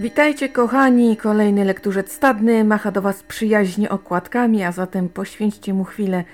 Witajcie 0.00 0.48
kochani, 0.48 1.16
kolejny 1.16 1.64
lekturzec 1.64 2.12
stadny 2.12 2.64
macha 2.64 2.90
do 2.90 3.02
Was 3.02 3.22
przyjaźnie 3.22 3.90
okładkami, 3.90 4.62
a 4.62 4.72
zatem 4.72 5.08
poświęćcie 5.08 5.74
mu 5.74 5.84
chwilę, 5.84 6.24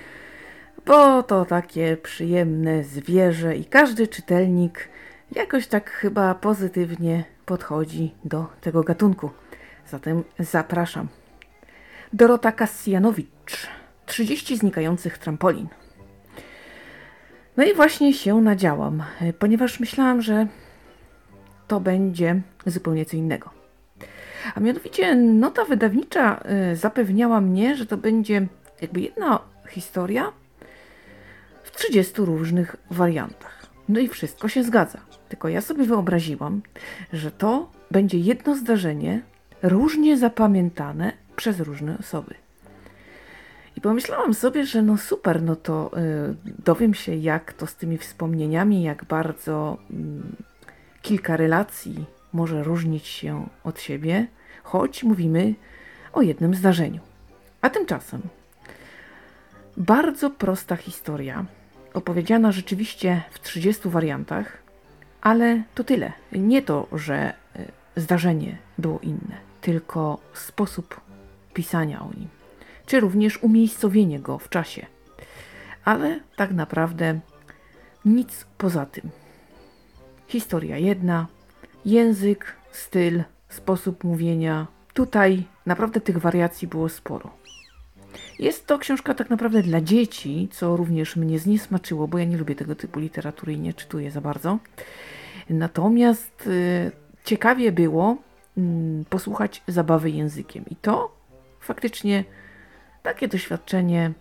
bo 0.87 1.23
to 1.23 1.45
takie 1.45 1.97
przyjemne 1.97 2.85
zwierzę 2.85 3.57
i 3.57 3.65
każdy 3.65 4.09
czytelnik 4.09 4.89
jakoś 5.33 5.67
tak 5.67 5.91
chyba 5.91 6.35
pozytywnie 6.35 7.25
podchodzi 7.47 8.15
do 8.25 8.47
tego 8.61 8.83
gatunku. 8.83 9.31
Zatem 9.87 10.25
zapraszam. 10.39 11.09
Dorota 12.13 12.53
Kasjanowicz, 12.53 13.67
30 14.07 14.57
znikających 14.57 15.19
trampolin. 15.19 15.69
No 17.57 17.65
i 17.65 17.75
właśnie 17.75 18.15
się 18.15 18.41
nadziałam, 18.41 19.03
ponieważ 19.39 19.81
myślałam, 19.81 20.23
że 20.23 20.47
to 21.69 21.81
będzie 21.81 22.41
zupełnie 22.67 23.05
co 23.05 23.17
innego. 23.17 23.56
A 24.55 24.61
mianowicie 24.61 25.15
nota 25.17 25.65
wydawnicza 25.65 26.41
y, 26.73 26.77
zapewniała 26.77 27.41
mnie, 27.41 27.77
że 27.77 27.87
to 27.87 27.97
będzie 27.97 28.47
jakby 28.81 29.01
jedna 29.01 29.41
historia 29.69 30.33
w 31.63 31.71
30 31.71 32.15
różnych 32.17 32.77
wariantach. 32.91 33.67
No 33.89 34.01
i 34.01 34.09
wszystko 34.09 34.49
się 34.49 34.63
zgadza. 34.63 34.99
Tylko 35.29 35.49
ja 35.49 35.61
sobie 35.61 35.85
wyobraziłam, 35.85 36.63
że 37.13 37.31
to 37.31 37.71
będzie 37.91 38.19
jedno 38.19 38.57
zdarzenie 38.57 39.23
różnie 39.63 40.19
zapamiętane 40.19 41.13
przez 41.37 41.61
różne 41.61 41.99
osoby. 41.99 42.35
I 43.77 43.81
pomyślałam 43.81 44.35
sobie, 44.35 44.67
że 44.67 44.83
no 44.83 44.97
super, 44.97 45.43
no 45.43 45.57
to 45.57 45.91
y, 45.99 46.37
dowiem 46.65 46.95
się, 46.95 47.15
jak 47.15 47.53
to 47.53 47.67
z 47.67 47.75
tymi 47.75 47.99
wspomnieniami, 47.99 48.83
jak 48.83 49.05
bardzo 49.05 49.79
y, 49.91 49.95
kilka 51.03 51.37
relacji 51.37 52.05
może 52.33 52.63
różnić 52.63 53.07
się 53.07 53.49
od 53.65 53.81
siebie, 53.81 54.27
choć 54.67 55.05
mówimy 55.05 55.55
o 56.13 56.23
jednym 56.23 56.55
zdarzeniu. 56.55 57.01
A 57.61 57.71
tymczasem 57.71 58.23
bardzo 59.77 60.31
prosta 60.31 60.77
historia, 60.77 61.45
opowiedziana 61.95 62.53
rzeczywiście 62.53 63.23
w 63.31 63.41
30 63.41 63.89
wariantach, 63.89 64.59
ale 65.21 65.63
to 65.75 65.85
tyle. 65.85 66.13
Nie 66.33 66.63
to, 66.63 66.87
że 66.93 67.17
e, 67.17 67.33
zdarzenie 67.97 68.59
było 68.79 68.99
inne, 68.99 69.37
tylko 69.61 70.19
sposób 70.35 71.01
pisania 71.55 72.01
o 72.01 72.11
nim, 72.19 72.29
czy 72.87 73.01
również 73.01 73.43
umiejscowienie 73.43 74.21
go 74.21 74.39
w 74.39 74.49
czasie. 74.49 74.87
Ale 75.85 76.21
tak 76.37 76.53
naprawdę 76.53 77.21
nic 78.05 78.47
poza 78.59 78.87
tym. 78.87 79.11
Historia 80.29 80.79
jedna, 80.79 81.27
język, 81.85 82.57
styl, 82.73 83.23
sposób 83.49 84.05
mówienia. 84.05 84.67
Tutaj 84.95 85.45
naprawdę 85.67 86.01
tych 86.01 86.19
wariacji 86.19 86.69
było 86.69 86.89
sporo. 86.89 87.31
Jest 88.39 88.67
to 88.67 88.79
książka 88.79 89.15
tak 89.15 89.31
naprawdę 89.31 89.63
dla 89.63 89.81
dzieci, 89.81 90.49
co 90.53 90.77
również 90.77 91.17
mnie 91.17 91.39
zniesmaczyło, 91.39 92.09
bo 92.09 92.19
ja 92.19 92.25
nie 92.25 92.37
lubię 92.37 92.55
tego 92.55 92.75
typu 92.75 93.01
literatury 93.01 93.53
i 93.53 93.59
nie 93.59 93.75
czytuję 93.75 94.11
za 94.11 94.21
bardzo. 94.21 94.59
Natomiast 95.51 96.47
y, 96.47 96.91
ciekawie 97.25 97.73
było 97.73 98.17
y, 98.59 98.61
posłuchać 99.11 99.63
zabawy 99.69 100.11
językiem. 100.11 100.65
I 100.71 100.77
to 100.77 101.17
faktycznie 101.61 102.25
takie 103.03 103.29
doświadczenie 103.29 104.13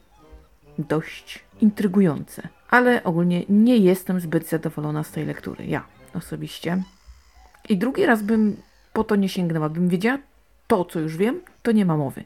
dość 0.78 1.46
intrygujące. 1.62 2.48
Ale 2.70 3.04
ogólnie 3.04 3.44
nie 3.50 3.78
jestem 3.78 4.20
zbyt 4.20 4.50
zadowolona 4.50 5.04
z 5.04 5.12
tej 5.12 5.26
lektury. 5.26 5.66
Ja 5.66 5.86
osobiście. 6.14 6.84
I 7.70 7.78
drugi 7.78 8.06
raz 8.06 8.24
bym 8.24 8.58
po 8.96 9.04
to 9.04 9.16
nie 9.16 9.30
sięgnęła. 9.30 9.70
Bym 9.70 9.90
wiedziała 9.90 10.18
to, 10.68 10.86
co 10.86 11.00
już 11.00 11.18
wiem, 11.18 11.42
to 11.64 11.72
nie 11.72 11.86
ma 11.86 11.98
mowy. 11.98 12.24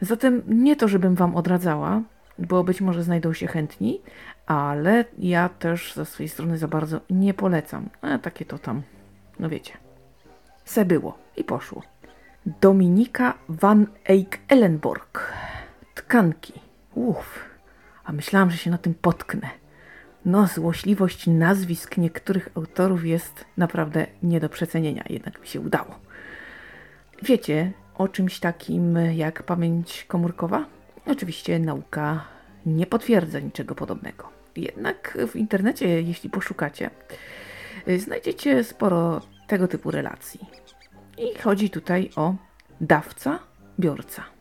Zatem 0.00 0.42
nie 0.48 0.76
to, 0.76 0.88
żebym 0.88 1.14
Wam 1.14 1.36
odradzała, 1.36 2.02
bo 2.38 2.64
być 2.64 2.80
może 2.80 3.02
znajdą 3.02 3.32
się 3.32 3.46
chętni, 3.46 4.00
ale 4.46 5.04
ja 5.18 5.48
też 5.48 5.94
ze 5.94 6.06
swojej 6.06 6.28
strony 6.28 6.58
za 6.58 6.68
bardzo 6.68 7.00
nie 7.10 7.34
polecam. 7.34 7.88
A 8.02 8.18
takie 8.18 8.44
to 8.44 8.58
tam, 8.58 8.82
no 9.38 9.48
wiecie. 9.48 9.72
Se 10.64 10.84
było 10.84 11.18
i 11.36 11.44
poszło. 11.44 11.82
Dominika 12.60 13.34
van 13.48 13.86
Eyck-Ellenborg. 14.04 15.20
Tkanki. 15.94 16.52
Uff, 16.94 17.44
a 18.04 18.12
myślałam, 18.12 18.50
że 18.50 18.56
się 18.56 18.70
na 18.70 18.78
tym 18.78 18.94
potknę. 18.94 19.48
No, 20.24 20.46
złośliwość 20.46 21.26
nazwisk 21.26 21.96
niektórych 21.96 22.48
autorów 22.54 23.04
jest 23.06 23.44
naprawdę 23.56 24.06
nie 24.22 24.40
do 24.40 24.48
przecenienia, 24.48 25.04
jednak 25.08 25.40
mi 25.40 25.46
się 25.46 25.60
udało. 25.60 25.98
Wiecie 27.22 27.72
o 27.94 28.08
czymś 28.08 28.40
takim 28.40 28.96
jak 28.96 29.42
pamięć 29.42 30.04
komórkowa? 30.04 30.66
Oczywiście 31.06 31.58
nauka 31.58 32.24
nie 32.66 32.86
potwierdza 32.86 33.40
niczego 33.40 33.74
podobnego. 33.74 34.28
Jednak 34.56 35.18
w 35.28 35.36
internecie, 35.36 36.02
jeśli 36.02 36.30
poszukacie, 36.30 36.90
znajdziecie 37.98 38.64
sporo 38.64 39.20
tego 39.46 39.68
typu 39.68 39.90
relacji. 39.90 40.40
I 41.18 41.38
chodzi 41.38 41.70
tutaj 41.70 42.10
o 42.16 42.34
dawca, 42.80 43.38
biorca. 43.80 44.37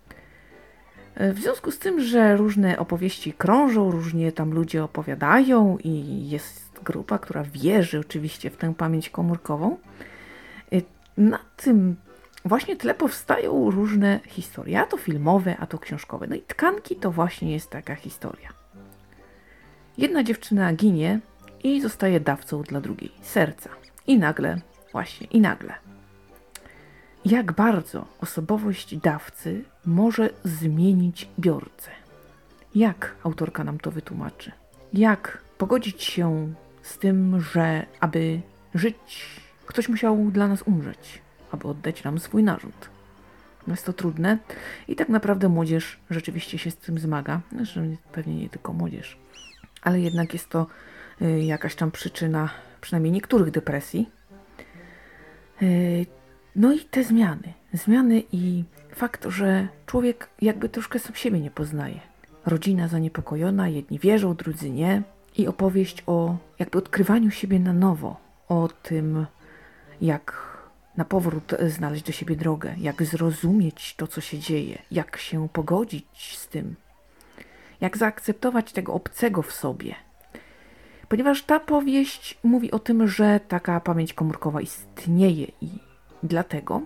W 1.19 1.39
związku 1.39 1.71
z 1.71 1.79
tym, 1.79 2.01
że 2.01 2.37
różne 2.37 2.79
opowieści 2.79 3.33
krążą, 3.33 3.91
różnie 3.91 4.31
tam 4.31 4.51
ludzie 4.51 4.83
opowiadają 4.83 5.77
i 5.83 6.29
jest 6.29 6.79
grupa, 6.83 7.17
która 7.19 7.43
wierzy 7.43 7.99
oczywiście 7.99 8.49
w 8.49 8.57
tę 8.57 8.73
pamięć 8.73 9.09
komórkową, 9.09 9.77
y, 10.73 10.83
na 11.17 11.39
tym 11.55 11.95
właśnie 12.45 12.75
tle 12.75 12.93
powstają 12.93 13.71
różne 13.71 14.19
historie, 14.27 14.79
a 14.79 14.85
to 14.85 14.97
filmowe, 14.97 15.57
a 15.59 15.67
to 15.67 15.79
książkowe. 15.79 16.27
No 16.27 16.35
i 16.35 16.41
tkanki 16.41 16.95
to 16.95 17.11
właśnie 17.11 17.53
jest 17.53 17.69
taka 17.69 17.95
historia. 17.95 18.49
Jedna 19.97 20.23
dziewczyna 20.23 20.73
ginie 20.73 21.19
i 21.63 21.81
zostaje 21.81 22.19
dawcą 22.19 22.61
dla 22.61 22.81
drugiej 22.81 23.11
serca. 23.21 23.69
I 24.07 24.19
nagle, 24.19 24.61
właśnie, 24.91 25.27
i 25.27 25.41
nagle 25.41 25.86
jak 27.27 27.51
bardzo 27.51 28.05
osobowość 28.21 28.97
dawcy 28.97 29.63
może 29.85 30.29
zmienić 30.43 31.29
biorcę. 31.39 31.91
Jak 32.75 33.15
autorka 33.23 33.63
nam 33.63 33.79
to 33.79 33.91
wytłumaczy? 33.91 34.51
Jak 34.93 35.43
pogodzić 35.57 36.03
się 36.03 36.53
z 36.81 36.97
tym, 36.97 37.41
że 37.41 37.85
aby 37.99 38.41
żyć, 38.75 39.41
ktoś 39.65 39.89
musiał 39.89 40.31
dla 40.31 40.47
nas 40.47 40.61
umrzeć, 40.61 41.21
aby 41.51 41.67
oddać 41.67 42.03
nam 42.03 42.19
swój 42.19 42.43
narzut? 42.43 42.89
Jest 43.67 43.85
to 43.85 43.93
trudne 43.93 44.37
i 44.87 44.95
tak 44.95 45.09
naprawdę 45.09 45.49
młodzież 45.49 45.99
rzeczywiście 46.09 46.57
się 46.57 46.71
z 46.71 46.77
tym 46.77 46.99
zmaga. 46.99 47.41
Zresztą 47.55 47.95
pewnie 48.11 48.35
nie 48.35 48.49
tylko 48.49 48.73
młodzież, 48.73 49.17
ale 49.81 49.99
jednak 49.99 50.33
jest 50.33 50.49
to 50.49 50.67
y, 51.21 51.43
jakaś 51.43 51.75
tam 51.75 51.91
przyczyna 51.91 52.49
przynajmniej 52.81 53.13
niektórych 53.13 53.51
depresji. 53.51 54.09
No 56.57 56.73
i 56.73 56.79
te 56.79 57.03
zmiany. 57.03 57.53
Zmiany 57.73 58.23
i 58.31 58.63
fakt, 58.95 59.25
że 59.29 59.67
człowiek 59.85 60.29
jakby 60.41 60.69
troszkę 60.69 60.99
sam 60.99 61.15
siebie 61.15 61.39
nie 61.39 61.51
poznaje. 61.51 61.99
Rodzina 62.45 62.87
zaniepokojona, 62.87 63.67
jedni 63.67 63.99
wierzą, 63.99 64.35
drudzy 64.35 64.69
nie. 64.69 65.03
I 65.37 65.47
opowieść 65.47 66.03
o 66.07 66.37
jakby 66.59 66.77
odkrywaniu 66.77 67.31
siebie 67.31 67.59
na 67.59 67.73
nowo, 67.73 68.17
o 68.47 68.69
tym, 68.83 69.25
jak 70.01 70.57
na 70.97 71.05
powrót 71.05 71.53
znaleźć 71.67 72.03
do 72.03 72.11
siebie 72.11 72.35
drogę, 72.35 72.75
jak 72.77 73.03
zrozumieć 73.03 73.95
to, 73.95 74.07
co 74.07 74.21
się 74.21 74.39
dzieje, 74.39 74.81
jak 74.91 75.17
się 75.17 75.49
pogodzić 75.49 76.37
z 76.37 76.47
tym, 76.47 76.75
jak 77.81 77.97
zaakceptować 77.97 78.71
tego 78.71 78.93
obcego 78.93 79.41
w 79.41 79.51
sobie. 79.51 79.95
Ponieważ 81.09 81.43
ta 81.43 81.59
powieść 81.59 82.37
mówi 82.43 82.71
o 82.71 82.79
tym, 82.79 83.07
że 83.07 83.39
taka 83.47 83.79
pamięć 83.79 84.13
komórkowa 84.13 84.61
istnieje 84.61 85.47
i 85.61 85.86
Dlatego 86.23 86.81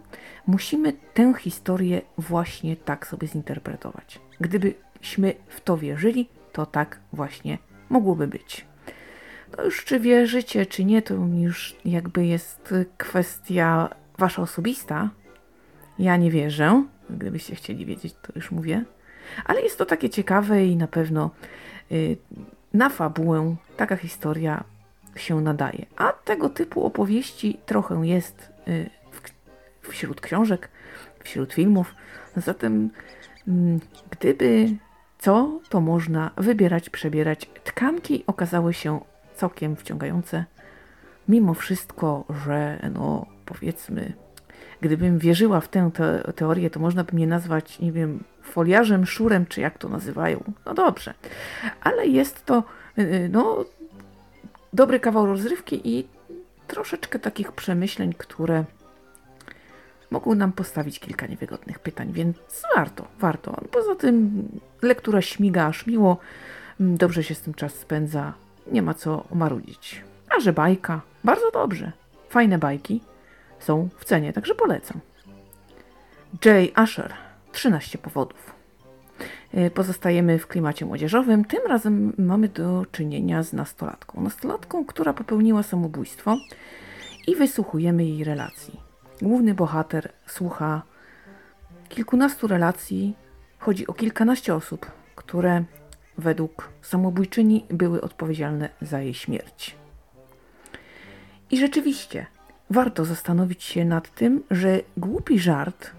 musimy 0.48 0.94
tę 1.14 1.34
historię 1.40 2.02
właśnie 2.18 2.76
tak 2.76 3.08
sobie 3.08 3.28
zinterpretować. 3.28 4.20
Gdybyśmy 4.40 5.34
w 5.48 5.62
to 5.62 5.78
wierzyli, 5.78 6.30
to 6.52 6.66
tak 6.66 7.00
właśnie 7.14 7.58
mogłoby 7.90 8.28
być. 8.28 8.66
No 9.58 9.64
już 9.64 9.86
czy 9.86 10.00
wierzycie, 10.00 10.66
czy 10.66 10.86
nie, 10.86 11.02
to 11.02 11.14
już 11.14 11.76
jakby 11.86 12.26
jest 12.26 12.74
kwestia 12.98 13.90
wasza 14.18 14.42
osobista. 14.42 15.10
Ja 16.00 16.18
nie 16.18 16.32
wierzę. 16.32 16.84
Gdybyście 17.10 17.56
chcieli 17.56 17.86
wiedzieć, 17.86 18.16
to 18.22 18.34
już 18.36 18.52
mówię. 18.52 18.84
Ale 19.46 19.62
jest 19.62 19.78
to 19.78 19.86
takie 19.86 20.10
ciekawe 20.10 20.66
i 20.66 20.76
na 20.76 20.88
pewno 20.88 21.32
y, 21.92 22.18
na 22.74 22.90
fabułę 22.90 23.56
taka 23.78 23.96
historia 23.96 24.64
się 25.16 25.42
nadaje. 25.42 25.86
A 25.98 26.12
tego 26.12 26.50
typu 26.50 26.86
opowieści 26.86 27.60
trochę 27.66 28.08
jest 28.08 28.50
y, 28.68 28.90
wśród 29.82 30.22
książek, 30.22 30.70
wśród 31.24 31.54
filmów. 31.54 31.96
Zatem, 32.36 32.90
mm, 33.48 33.80
gdyby 34.10 34.70
co, 35.20 35.60
to 35.70 35.82
można 35.82 36.32
wybierać, 36.38 36.90
przebierać. 36.90 37.50
Tkanki 37.64 38.24
okazały 38.28 38.74
się 38.74 39.00
całkiem 39.36 39.76
wciągające. 39.76 40.46
Mimo 41.28 41.54
wszystko, 41.54 42.26
że 42.46 42.80
no 42.94 43.26
powiedzmy 43.46 44.14
Gdybym 44.82 45.20
wierzyła 45.20 45.62
w 45.62 45.68
tę 45.68 45.92
te 45.94 46.34
teorię, 46.36 46.70
to 46.70 46.80
można 46.80 47.04
by 47.04 47.16
mnie 47.16 47.28
nazwać, 47.28 47.80
nie 47.80 47.92
wiem, 47.92 48.24
foliarzem, 48.42 49.06
szurem, 49.06 49.46
czy 49.46 49.62
jak 49.62 49.78
to 49.78 49.90
nazywają. 49.90 50.44
No 50.66 50.74
dobrze. 50.74 51.14
Ale 51.82 52.08
jest 52.08 52.46
to, 52.46 52.64
y, 53.00 53.30
no, 53.32 53.66
dobry 54.74 55.00
kawał 55.00 55.26
rozrywki 55.26 55.98
i 55.98 56.08
troszeczkę 56.68 57.20
takich 57.20 57.52
przemyśleń, 57.52 58.14
które 58.18 58.64
mogą 60.12 60.36
nam 60.36 60.52
postawić 60.52 61.00
kilka 61.00 61.28
niewygodnych 61.28 61.80
pytań, 61.80 62.12
więc 62.14 62.38
warto, 62.76 63.08
warto. 63.20 63.62
Poza 63.72 63.96
tym 63.96 64.44
lektura 64.82 65.22
śmiga 65.22 65.66
aż 65.66 65.88
miło, 65.88 66.18
mm, 66.80 66.98
dobrze 66.98 67.24
się 67.24 67.36
z 67.36 67.42
tym 67.42 67.54
czas 67.54 67.74
spędza, 67.74 68.34
nie 68.72 68.82
ma 68.82 68.94
co 68.94 69.24
marudzić. 69.34 70.04
A 70.38 70.40
że 70.40 70.54
bajka, 70.54 71.02
bardzo 71.24 71.52
dobrze. 71.52 71.92
Fajne 72.30 72.58
bajki 72.58 73.02
są 73.60 73.90
w 73.98 74.06
cenie, 74.06 74.34
także 74.34 74.56
polecam. 74.56 75.00
Jay 76.46 76.72
Asher, 76.76 77.14
13 77.52 77.98
powodów. 77.98 78.62
Y, 79.58 79.72
pozostajemy 79.72 80.40
w 80.40 80.48
klimacie 80.48 80.86
młodzieżowym. 80.86 81.46
Tym 81.46 81.60
razem 81.68 82.14
mamy 82.18 82.48
do 82.48 82.86
czynienia 82.92 83.44
z 83.44 83.54
nastolatką. 83.54 84.22
Nastolatką, 84.22 84.86
która 84.86 85.14
popełniła 85.14 85.64
samobójstwo 85.64 86.38
i 87.28 87.36
wysłuchujemy 87.36 88.06
jej 88.06 88.24
relacji. 88.24 88.80
Główny 89.22 89.54
bohater 89.54 90.12
słucha 90.28 90.82
kilkunastu 91.90 92.48
relacji. 92.48 93.16
Chodzi 93.60 93.88
o 93.88 93.94
kilkanaście 93.94 94.56
osób, 94.56 94.92
które 95.16 95.64
według 96.18 96.70
samobójczyni 96.82 97.66
były 97.70 98.02
odpowiedzialne 98.02 98.70
za 98.82 99.02
jej 99.02 99.14
śmierć. 99.14 99.76
I 101.52 101.58
rzeczywiście 101.58 102.26
warto 102.70 103.06
zastanowić 103.06 103.64
się 103.64 103.86
nad 103.86 104.16
tym, 104.16 104.44
że 104.52 104.80
głupi 104.98 105.40
żart 105.40 105.92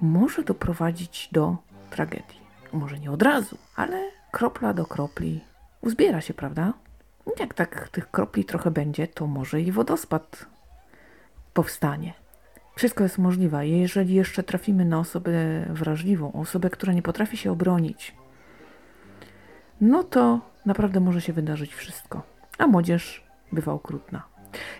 może 0.00 0.42
doprowadzić 0.42 1.28
do 1.32 1.56
tragedii. 1.90 2.40
Może 2.72 2.98
nie 2.98 3.10
od 3.10 3.22
razu, 3.22 3.58
ale 3.76 4.10
kropla 4.32 4.74
do 4.74 4.86
kropli 4.86 5.44
uzbiera 5.80 6.20
się, 6.20 6.34
prawda? 6.34 6.72
Jak 7.40 7.54
tak 7.54 7.88
tych 7.88 8.10
kropli 8.10 8.44
trochę 8.44 8.70
będzie, 8.70 9.08
to 9.08 9.26
może 9.26 9.60
i 9.60 9.72
wodospad 9.72 10.46
powstanie. 11.54 12.14
Wszystko 12.78 13.04
jest 13.04 13.18
możliwe. 13.18 13.68
Jeżeli 13.68 14.14
jeszcze 14.14 14.42
trafimy 14.42 14.84
na 14.84 14.98
osobę 14.98 15.32
wrażliwą, 15.70 16.32
osobę, 16.32 16.70
która 16.70 16.92
nie 16.92 17.02
potrafi 17.02 17.36
się 17.36 17.52
obronić, 17.52 18.14
no 19.80 20.04
to 20.04 20.40
naprawdę 20.66 21.00
może 21.00 21.20
się 21.20 21.32
wydarzyć 21.32 21.74
wszystko. 21.74 22.22
A 22.58 22.66
młodzież 22.66 23.24
bywa 23.52 23.72
okrutna. 23.72 24.22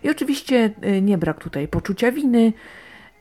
I 0.02 0.10
oczywiście 0.10 0.70
y, 0.84 1.02
nie 1.02 1.18
brak 1.18 1.40
tutaj 1.40 1.68
poczucia 1.68 2.12
winy, 2.12 2.52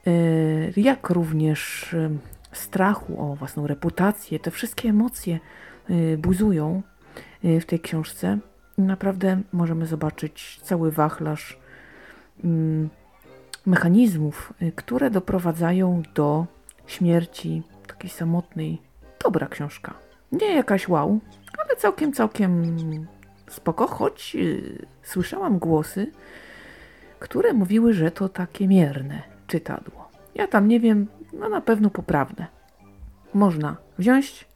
y, 0.07 0.73
jak 0.77 1.09
również 1.09 1.93
y, 1.93 2.09
strachu 2.51 3.31
o 3.31 3.35
własną 3.35 3.67
reputację. 3.67 4.39
Te 4.39 4.51
wszystkie 4.51 4.89
emocje 4.89 5.39
buzują 6.17 6.81
w 7.43 7.65
tej 7.65 7.79
książce. 7.79 8.37
Naprawdę 8.77 9.41
możemy 9.51 9.85
zobaczyć 9.85 10.59
cały 10.63 10.91
wachlarz 10.91 11.59
mm, 12.43 12.89
mechanizmów, 13.67 14.53
które 14.75 15.09
doprowadzają 15.09 16.03
do 16.15 16.45
śmierci 16.87 17.63
takiej 17.87 18.09
samotnej. 18.09 18.81
Dobra 19.23 19.47
książka. 19.47 19.93
Nie 20.31 20.55
jakaś 20.55 20.87
wow, 20.87 21.19
ale 21.57 21.75
całkiem, 21.75 22.13
całkiem 22.13 22.77
spoko, 23.49 23.87
choć 23.87 24.35
yy, 24.35 24.85
słyszałam 25.03 25.59
głosy, 25.59 26.11
które 27.19 27.53
mówiły, 27.53 27.93
że 27.93 28.11
to 28.11 28.29
takie 28.29 28.67
mierne 28.67 29.21
czytadło. 29.47 30.09
Ja 30.35 30.47
tam 30.47 30.67
nie 30.67 30.79
wiem, 30.79 31.07
no 31.33 31.49
na 31.49 31.61
pewno 31.61 31.89
poprawne. 31.89 32.47
Można 33.33 33.77
wziąć 33.97 34.47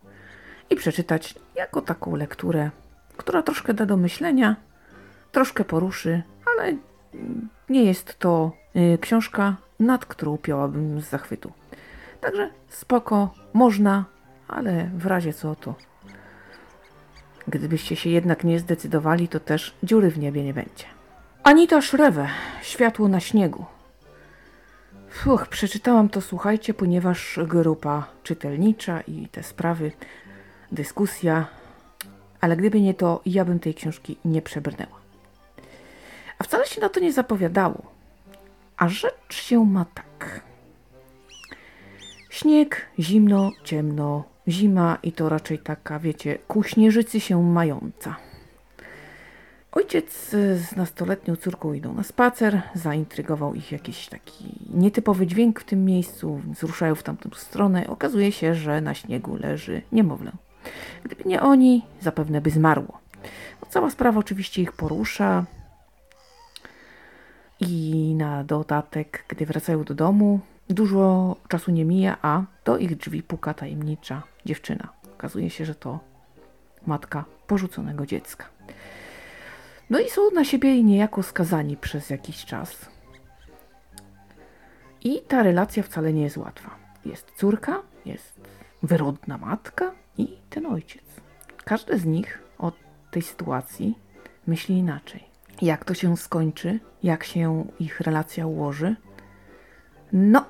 i 0.70 0.76
przeczytać 0.76 1.36
jako 1.56 1.82
taką 1.82 2.16
lekturę, 2.16 2.70
która 3.18 3.42
troszkę 3.42 3.74
da 3.74 3.86
do 3.86 3.98
myślenia, 3.98 4.56
troszkę 5.32 5.64
poruszy, 5.64 6.24
ale 6.46 6.78
nie 7.70 7.84
jest 7.84 8.20
to 8.20 8.52
yy, 8.74 8.98
książka, 8.98 9.56
nad 9.80 10.06
którą 10.06 10.38
piałabym 10.38 11.02
z 11.02 11.10
zachwytu. 11.10 11.52
Także 12.22 12.50
spoko, 12.70 13.34
można, 13.54 14.06
ale 14.48 14.90
w 14.98 15.06
razie 15.06 15.34
co 15.34 15.56
to 15.56 15.76
Gdybyście 17.48 17.96
się 17.96 18.10
jednak 18.10 18.44
nie 18.44 18.60
zdecydowali, 18.60 19.28
to 19.28 19.40
też 19.40 19.76
dziury 19.84 20.12
w 20.12 20.20
niebie 20.20 20.44
nie 20.44 20.54
będzie. 20.54 20.86
Anita 21.44 21.82
Szrewe, 21.82 22.28
Światło 22.62 23.08
na 23.08 23.20
śniegu. 23.20 23.66
Fuch, 25.10 25.48
przeczytałam 25.48 26.10
to, 26.10 26.22
słuchajcie, 26.22 26.74
ponieważ 26.74 27.40
grupa 27.48 28.08
czytelnicza 28.24 29.02
i 29.02 29.28
te 29.28 29.44
sprawy, 29.44 29.92
dyskusja, 30.72 31.48
ale 32.42 32.58
gdyby 32.58 32.82
nie 32.82 32.94
to, 32.94 33.22
ja 33.26 33.46
bym 33.46 33.60
tej 33.60 33.74
książki 33.74 34.18
nie 34.26 34.42
przebrnęła. 34.42 35.01
A 36.42 36.44
wcale 36.44 36.66
się 36.66 36.82
na 36.82 36.90
to 36.90 37.00
nie 37.00 37.14
zapowiadało. 37.14 37.82
A 38.78 38.90
rzecz 38.90 39.34
się 39.34 39.66
ma 39.66 39.86
tak. 39.86 40.42
Śnieg, 42.30 42.88
zimno, 43.00 43.52
ciemno, 43.64 44.24
Zima 44.48 44.98
i 45.04 45.12
to 45.12 45.30
raczej 45.30 45.60
taka, 45.60 46.00
wiecie, 46.00 46.38
ku 46.48 46.64
śnieżycy 46.64 47.20
się 47.20 47.44
mająca. 47.44 48.16
Ojciec 49.72 50.30
z 50.30 50.76
nastoletnią 50.76 51.36
córką 51.36 51.74
idą 51.74 51.94
na 51.94 52.04
spacer, 52.04 52.62
zaintrygował 52.76 53.54
ich 53.54 53.72
jakiś 53.72 54.08
taki 54.08 54.46
nietypowy 54.74 55.28
dźwięk 55.28 55.60
w 55.60 55.66
tym 55.66 55.86
miejscu, 55.86 56.42
więc 56.46 56.64
ruszają 56.64 56.96
w 56.96 57.04
tamtą 57.04 57.30
stronę. 57.36 57.88
Okazuje 57.88 58.32
się, 58.32 58.56
że 58.56 58.82
na 58.82 58.94
śniegu 58.94 59.36
leży 59.36 59.82
niemowlę. 59.92 60.32
Gdyby 61.04 61.24
nie 61.26 61.42
oni, 61.42 61.86
zapewne 62.00 62.42
by 62.42 62.50
zmarło. 62.50 63.00
Cała 63.70 63.90
sprawa 63.90 64.20
oczywiście 64.20 64.62
ich 64.62 64.72
porusza 64.72 65.46
i 67.62 68.14
na 68.16 68.44
dodatek, 68.44 69.26
gdy 69.28 69.46
wracają 69.46 69.84
do 69.84 69.94
domu, 69.94 70.40
Dużo 70.72 71.36
czasu 71.48 71.72
nie 71.72 71.86
mija, 71.86 72.18
a 72.22 72.44
do 72.66 72.78
ich 72.78 72.96
drzwi 72.96 73.24
puka 73.24 73.54
tajemnicza 73.54 74.24
dziewczyna. 74.46 74.90
Okazuje 75.14 75.50
się, 75.50 75.66
że 75.66 75.76
to 75.76 76.00
matka 76.88 77.26
porzuconego 77.48 78.06
dziecka. 78.06 78.46
No 79.90 80.00
i 80.00 80.10
są 80.10 80.22
na 80.32 80.46
siebie 80.46 80.84
niejako 80.84 81.24
skazani 81.24 81.78
przez 81.78 82.10
jakiś 82.10 82.46
czas. 82.46 82.90
I 85.04 85.22
ta 85.28 85.44
relacja 85.44 85.84
wcale 85.84 86.14
nie 86.14 86.22
jest 86.22 86.38
łatwa. 86.38 86.76
Jest 87.06 87.32
córka, 87.38 87.82
jest 88.06 88.42
wyrodna 88.84 89.38
matka 89.38 89.92
i 90.18 90.38
ten 90.50 90.66
ojciec. 90.66 91.04
Każdy 91.66 92.00
z 92.00 92.06
nich 92.06 92.44
o 92.58 92.72
tej 93.12 93.22
sytuacji 93.22 93.98
myśli 94.48 94.78
inaczej. 94.78 95.31
Jak 95.62 95.86
to 95.86 95.94
się 95.94 96.18
skończy, 96.18 96.80
jak 97.04 97.24
się 97.24 97.68
ich 97.80 98.02
relacja 98.02 98.48
ułoży, 98.48 98.96
no, 100.14 100.46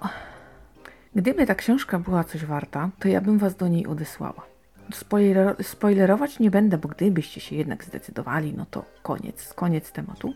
gdyby 1.15 1.45
ta 1.45 1.55
książka 1.55 1.99
była 1.99 2.23
coś 2.23 2.45
warta, 2.45 2.89
to 2.99 3.07
ja 3.07 3.21
bym 3.21 3.37
was 3.37 3.55
do 3.55 3.67
niej 3.67 3.87
odesłała. 3.87 4.45
Spoiler 4.93 5.55
spoilerować 5.63 6.39
nie 6.39 6.51
będę, 6.51 6.77
bo 6.77 6.89
gdybyście 6.89 7.41
się 7.41 7.55
jednak 7.55 7.83
zdecydowali, 7.83 8.53
no 8.53 8.65
to 8.65 8.85
koniec, 9.03 9.53
koniec 9.53 9.91
tematu. 9.91 10.33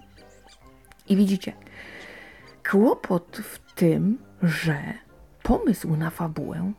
I 1.09 1.15
widzicie, 1.15 1.53
kłopot 2.69 3.37
w 3.37 3.73
tym, 3.73 4.17
że 4.43 4.79
pomysł 5.43 5.95
na 5.95 6.09
fabułę, 6.09 6.71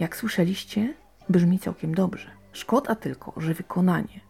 jak 0.00 0.16
słyszeliście, 0.16 0.94
brzmi 1.28 1.58
całkiem 1.58 1.94
dobrze. 1.94 2.30
Szkoda 2.52 2.94
tylko, 2.94 3.32
że 3.36 3.54
wykonanie, 3.54 4.20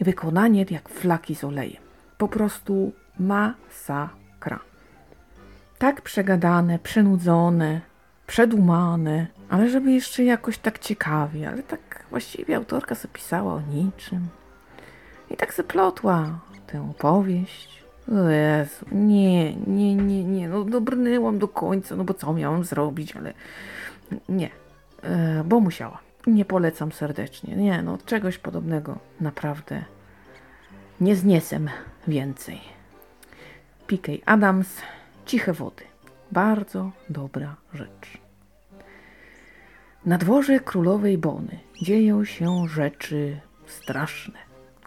wykonanie 0.00 0.66
jak 0.70 0.88
flaki 0.88 1.34
z 1.34 1.44
olejem, 1.44 1.85
po 2.18 2.28
prostu 2.28 2.92
masakra 3.18 4.60
tak 5.78 6.02
przegadane, 6.02 6.78
przenudzone, 6.78 7.80
przedumane, 8.26 9.26
ale 9.48 9.70
żeby 9.70 9.92
jeszcze 9.92 10.24
jakoś 10.24 10.58
tak 10.58 10.78
ciekawie, 10.78 11.48
ale 11.48 11.62
tak 11.62 12.04
właściwie 12.10 12.56
autorka 12.56 12.94
sobie 12.94 13.14
pisała 13.14 13.54
o 13.54 13.60
niczym. 13.60 14.28
I 15.30 15.36
tak 15.36 15.54
zaplotła 15.54 16.38
tę 16.66 16.90
opowieść. 16.90 17.84
O 18.12 18.28
Jezu, 18.28 18.86
nie, 18.92 19.54
nie, 19.54 19.94
nie, 19.94 20.24
nie, 20.24 20.48
no 20.48 20.64
dobrnęłam 20.64 21.38
do 21.38 21.48
końca, 21.48 21.96
no 21.96 22.04
bo 22.04 22.14
co 22.14 22.32
miałam 22.32 22.64
zrobić, 22.64 23.16
ale 23.16 23.32
nie, 24.28 24.50
e, 25.02 25.44
bo 25.44 25.60
musiała. 25.60 25.98
Nie 26.26 26.44
polecam 26.44 26.92
serdecznie, 26.92 27.56
nie, 27.56 27.82
no 27.82 27.98
czegoś 28.06 28.38
podobnego 28.38 28.98
naprawdę 29.20 29.84
nie 31.00 31.16
zniesem 31.16 31.70
więcej. 32.08 32.60
P.K. 33.86 34.12
Adams 34.26 34.68
Ciche 35.26 35.52
wody. 35.52 35.84
Bardzo 36.32 36.90
dobra 37.10 37.56
rzecz. 37.74 38.18
Na 40.06 40.18
dworze 40.18 40.60
królowej 40.60 41.18
Bony 41.18 41.58
dzieją 41.82 42.24
się 42.24 42.68
rzeczy 42.68 43.40
straszne. 43.66 44.38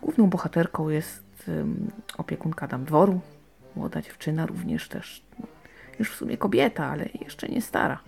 Główną 0.01 0.29
bohaterką 0.29 0.89
jest 0.89 1.23
um, 1.47 1.91
opiekunka 2.17 2.67
dam 2.67 2.85
dworu, 2.85 3.21
młoda 3.75 4.01
dziewczyna 4.01 4.45
również 4.45 4.87
też. 4.87 5.23
No, 5.39 5.47
już 5.99 6.11
w 6.11 6.15
sumie 6.15 6.37
kobieta, 6.37 6.85
ale 6.85 7.09
jeszcze 7.21 7.47
nie 7.47 7.61
stara. 7.61 7.99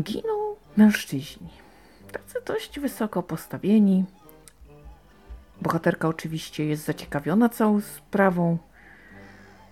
Giną 0.00 0.56
mężczyźni, 0.76 1.48
tacy 2.12 2.38
dość 2.46 2.80
wysoko 2.80 3.22
postawieni. 3.22 4.04
Bohaterka 5.62 6.08
oczywiście 6.08 6.64
jest 6.64 6.84
zaciekawiona 6.84 7.48
całą 7.48 7.80
sprawą, 7.80 8.58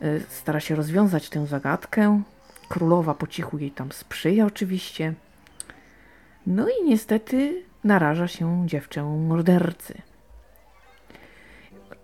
y, 0.03 0.23
stara 0.29 0.61
się 0.61 0.75
rozwiązać 0.75 1.29
tę 1.29 1.47
zagadkę. 1.47 2.23
Królowa 2.69 3.15
po 3.15 3.27
cichu 3.27 3.59
jej 3.59 3.71
tam 3.71 3.93
sprzyja 3.93 4.47
oczywiście. 4.47 5.15
No 6.47 6.67
i 6.69 6.85
niestety 6.85 7.63
naraża 7.85 8.29
się 8.29 8.63
dziewczę 8.67 9.03
mordercy. 9.03 9.95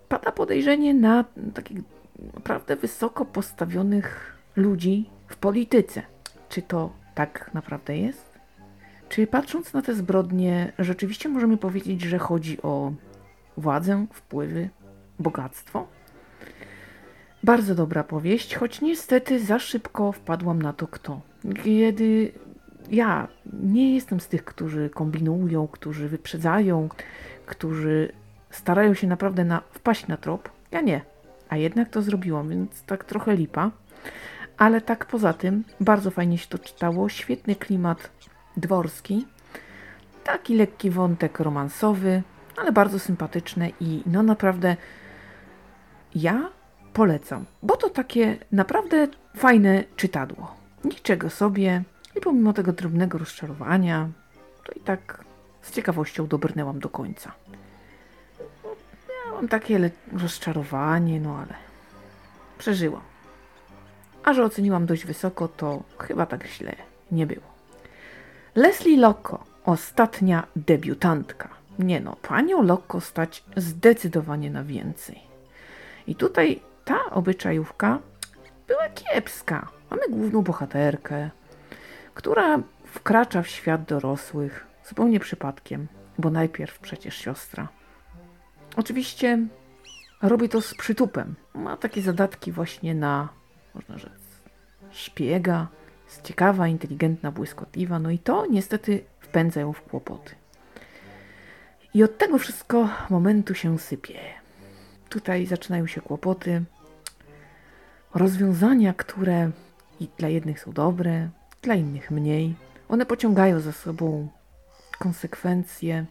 Pada 0.09 0.31
podejrzenie 0.31 0.93
na 0.93 1.25
takich 1.53 1.79
naprawdę 2.33 2.75
wysoko 2.75 3.25
postawionych 3.25 4.37
ludzi 4.55 5.09
w 5.27 5.35
polityce. 5.35 6.01
Czy 6.49 6.61
to 6.61 6.93
tak 7.15 7.51
naprawdę 7.53 7.97
jest? 7.97 8.39
Czy 9.09 9.27
patrząc 9.27 9.73
na 9.73 9.81
te 9.81 9.95
zbrodnie, 9.95 10.73
rzeczywiście 10.79 11.29
możemy 11.29 11.57
powiedzieć, 11.57 12.01
że 12.01 12.17
chodzi 12.19 12.61
o 12.61 12.91
władzę, 13.57 14.05
wpływy, 14.13 14.69
bogactwo? 15.19 15.87
Bardzo 17.43 17.75
dobra 17.75 18.03
powieść, 18.03 18.55
choć 18.55 18.81
niestety 18.81 19.39
za 19.39 19.59
szybko 19.59 20.11
wpadłam 20.11 20.61
na 20.61 20.73
to 20.73 20.87
kto. 20.87 21.21
Kiedy 21.63 22.31
ja 22.91 23.27
nie 23.53 23.93
jestem 23.93 24.19
z 24.19 24.27
tych, 24.27 24.45
którzy 24.45 24.89
kombinują, 24.89 25.67
którzy 25.67 26.09
wyprzedzają, 26.09 26.89
którzy 27.45 28.11
starają 28.51 28.93
się 28.93 29.07
naprawdę 29.07 29.45
na, 29.45 29.61
wpaść 29.71 30.07
na 30.07 30.17
trop. 30.17 30.49
Ja 30.71 30.81
nie. 30.81 31.01
A 31.49 31.57
jednak 31.57 31.89
to 31.89 32.01
zrobiłam, 32.01 32.49
więc 32.49 32.83
tak 32.83 33.03
trochę 33.03 33.35
lipa. 33.35 33.71
Ale 34.57 34.81
tak 34.81 35.05
poza 35.05 35.33
tym, 35.33 35.63
bardzo 35.79 36.11
fajnie 36.11 36.37
się 36.37 36.47
to 36.47 36.59
czytało. 36.59 37.09
Świetny 37.09 37.55
klimat 37.55 38.09
dworski. 38.57 39.25
Taki 40.23 40.55
lekki 40.55 40.89
wątek 40.89 41.39
romansowy, 41.39 42.23
ale 42.57 42.71
bardzo 42.71 42.99
sympatyczny 42.99 43.71
i 43.79 44.03
no 44.05 44.23
naprawdę 44.23 44.75
ja 46.15 46.49
polecam, 46.93 47.45
bo 47.63 47.77
to 47.77 47.89
takie 47.89 48.37
naprawdę 48.51 49.07
fajne 49.35 49.83
czytadło. 49.95 50.55
Niczego 50.83 51.29
sobie 51.29 51.83
i 52.15 52.21
pomimo 52.21 52.53
tego 52.53 52.73
drobnego 52.73 53.17
rozczarowania, 53.17 54.09
to 54.63 54.71
i 54.71 54.79
tak 54.79 55.23
z 55.61 55.71
ciekawością 55.71 56.27
dobrnęłam 56.27 56.79
do 56.79 56.89
końca. 56.89 57.31
Miałam 59.27 59.47
takie 59.47 59.91
rozczarowanie, 60.13 61.19
no 61.19 61.37
ale 61.37 61.53
przeżyłam. 62.57 63.01
A 64.23 64.33
że 64.33 64.43
oceniłam 64.43 64.85
dość 64.85 65.05
wysoko, 65.05 65.47
to 65.47 65.83
chyba 65.99 66.25
tak 66.25 66.47
źle 66.47 66.75
nie 67.11 67.27
było. 67.27 67.53
Leslie 68.55 68.97
Locko, 68.97 69.43
ostatnia 69.65 70.47
debiutantka. 70.55 71.49
Nie 71.79 71.99
no, 71.99 72.15
panią 72.21 72.63
Locko 72.63 73.01
stać 73.01 73.43
zdecydowanie 73.55 74.51
na 74.51 74.63
więcej. 74.63 75.21
I 76.07 76.15
tutaj 76.15 76.61
ta 76.85 77.05
obyczajówka 77.11 77.99
była 78.67 78.89
kiepska. 78.89 79.67
Mamy 79.89 80.01
główną 80.09 80.41
bohaterkę, 80.41 81.29
która 82.13 82.59
wkracza 82.85 83.41
w 83.41 83.47
świat 83.47 83.83
dorosłych 83.83 84.67
zupełnie 84.85 85.19
przypadkiem, 85.19 85.87
bo 86.17 86.29
najpierw 86.29 86.79
przecież 86.79 87.17
siostra. 87.17 87.67
Oczywiście 88.75 89.47
robi 90.21 90.49
to 90.49 90.61
z 90.61 90.75
przytupem. 90.75 91.35
Ma 91.53 91.77
takie 91.77 92.01
zadatki 92.01 92.51
właśnie 92.51 92.95
na, 92.95 93.29
można 93.75 93.97
rzec, 93.97 94.21
szpiega. 94.91 95.67
Jest 96.05 96.23
ciekawa, 96.23 96.67
inteligentna, 96.67 97.31
błyskotliwa, 97.31 97.99
no 97.99 98.09
i 98.09 98.19
to 98.19 98.45
niestety 98.45 99.03
wpędza 99.19 99.59
ją 99.61 99.73
w 99.73 99.81
kłopoty. 99.81 100.35
I 101.93 102.03
od 102.03 102.17
tego 102.17 102.37
wszystko 102.37 102.89
momentu 103.09 103.55
się 103.55 103.79
sypie. 103.79 104.19
Tutaj 105.09 105.45
zaczynają 105.45 105.87
się 105.87 106.01
kłopoty, 106.01 106.63
rozwiązania, 108.13 108.93
które 108.93 109.51
i 109.99 110.07
dla 110.17 110.29
jednych 110.29 110.59
są 110.59 110.71
dobre, 110.71 111.29
dla 111.61 111.75
innych 111.75 112.11
mniej. 112.11 112.55
One 112.89 113.05
pociągają 113.05 113.59
za 113.59 113.71
sobą 113.71 114.27
konsekwencje, 114.99 116.05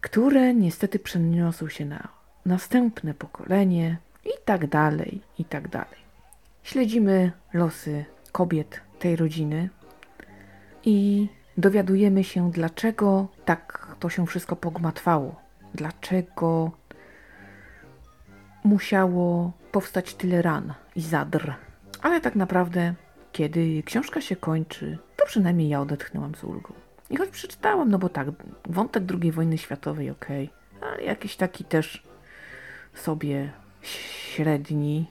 które 0.00 0.54
niestety 0.54 0.98
przeniosą 0.98 1.68
się 1.68 1.84
na 1.84 2.08
następne 2.46 3.14
pokolenie 3.14 3.96
i 4.24 4.30
tak 4.44 4.66
dalej, 4.66 5.20
i 5.38 5.44
tak 5.44 5.68
dalej. 5.68 6.02
Śledzimy 6.62 7.32
losy 7.52 8.04
kobiet 8.32 8.80
tej 8.98 9.16
rodziny 9.16 9.68
i 10.84 11.28
dowiadujemy 11.56 12.24
się, 12.24 12.50
dlaczego 12.50 13.28
tak 13.44 13.96
to 14.00 14.08
się 14.08 14.26
wszystko 14.26 14.56
pogmatwało. 14.56 15.40
Dlaczego 15.74 16.70
musiało 18.64 19.52
powstać 19.72 20.14
tyle 20.14 20.42
ran 20.42 20.74
i 20.96 21.00
zadr. 21.00 21.54
Ale 22.02 22.20
tak 22.20 22.34
naprawdę, 22.34 22.94
kiedy 23.32 23.82
książka 23.82 24.20
się 24.20 24.36
kończy, 24.36 24.98
to 25.16 25.26
przynajmniej 25.26 25.68
ja 25.68 25.80
odetchnęłam 25.80 26.34
z 26.34 26.44
ulgą. 26.44 26.74
I 27.10 27.16
choć 27.16 27.30
przeczytałam, 27.30 27.90
no 27.90 27.98
bo 27.98 28.08
tak, 28.08 28.28
wątek 28.68 29.04
II 29.22 29.32
wojny 29.32 29.58
światowej, 29.58 30.10
okej, 30.10 30.50
okay, 30.76 30.88
ale 30.88 31.02
jakiś 31.02 31.36
taki 31.36 31.64
też 31.64 32.02
sobie 32.94 33.52
średni. 33.82 35.10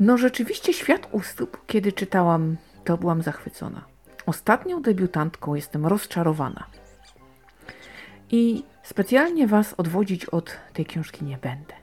No 0.00 0.18
rzeczywiście 0.18 0.72
świat 0.72 1.08
ustóp, 1.12 1.66
kiedy 1.66 1.92
czytałam, 1.92 2.56
to 2.84 2.96
byłam 2.96 3.22
zachwycona. 3.22 3.93
Ostatnią 4.26 4.82
debiutantką 4.82 5.54
jestem 5.54 5.86
rozczarowana. 5.86 6.66
I 8.30 8.64
specjalnie 8.82 9.46
Was 9.46 9.74
odwodzić 9.76 10.26
od 10.26 10.56
tej 10.72 10.86
książki 10.86 11.24
nie 11.24 11.38
będę 11.38 11.74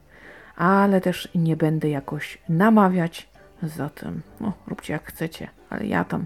ale 0.61 1.01
też 1.01 1.29
nie 1.35 1.57
będę 1.57 1.89
jakoś 1.89 2.37
namawiać. 2.49 3.29
Zatem, 3.63 4.21
no, 4.39 4.53
róbcie 4.67 4.93
jak 4.93 5.05
chcecie, 5.05 5.49
ale 5.69 5.85
ja 5.85 6.03
tam 6.03 6.25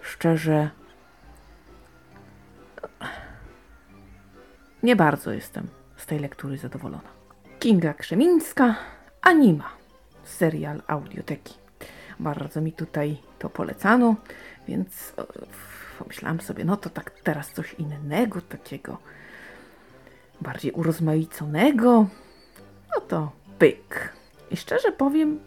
szczerze 0.00 0.70
nie 4.82 4.96
bardzo 4.96 5.32
jestem 5.32 5.66
z 5.96 6.06
tej 6.06 6.18
lektury 6.18 6.58
zadowolona. 6.58 7.08
Kinga 7.58 7.94
Krzemińska, 7.94 8.74
Anima, 9.22 9.70
serial 10.24 10.82
audioteki. 10.86 11.54
Bardzo 12.20 12.60
mi 12.60 12.72
tutaj 12.72 13.16
to 13.38 13.50
polecano, 13.50 14.16
więc 14.68 15.12
pomyślałam 15.98 16.40
sobie, 16.40 16.64
no 16.64 16.76
to 16.76 16.90
tak 16.90 17.10
teraz 17.10 17.52
coś 17.52 17.74
innego, 17.74 18.40
takiego 18.40 18.98
bardziej 20.40 20.72
urozmaiconego, 20.72 22.06
no 22.94 23.00
to 23.00 23.32
pyk. 23.58 24.12
I 24.50 24.56
szczerze 24.56 24.92
powiem, 24.92 25.40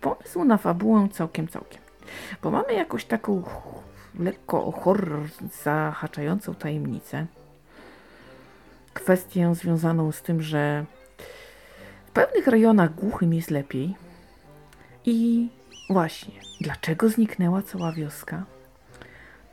pomysł 0.00 0.44
na 0.44 0.56
fabułę 0.56 1.08
całkiem, 1.12 1.48
całkiem. 1.48 1.80
Bo 2.42 2.50
mamy 2.50 2.72
jakąś 2.72 3.04
taką 3.04 3.42
lekko 4.18 4.72
horror 4.72 5.28
zahaczającą 5.64 6.54
tajemnicę. 6.54 7.26
Kwestię 8.94 9.54
związaną 9.54 10.12
z 10.12 10.22
tym, 10.22 10.42
że 10.42 10.84
w 12.06 12.10
pewnych 12.10 12.46
rejonach 12.46 12.94
głuchym 12.94 13.34
jest 13.34 13.50
lepiej. 13.50 13.96
I 15.04 15.48
właśnie, 15.90 16.34
dlaczego 16.60 17.08
zniknęła 17.08 17.62
cała 17.62 17.92
wioska? 17.92 18.44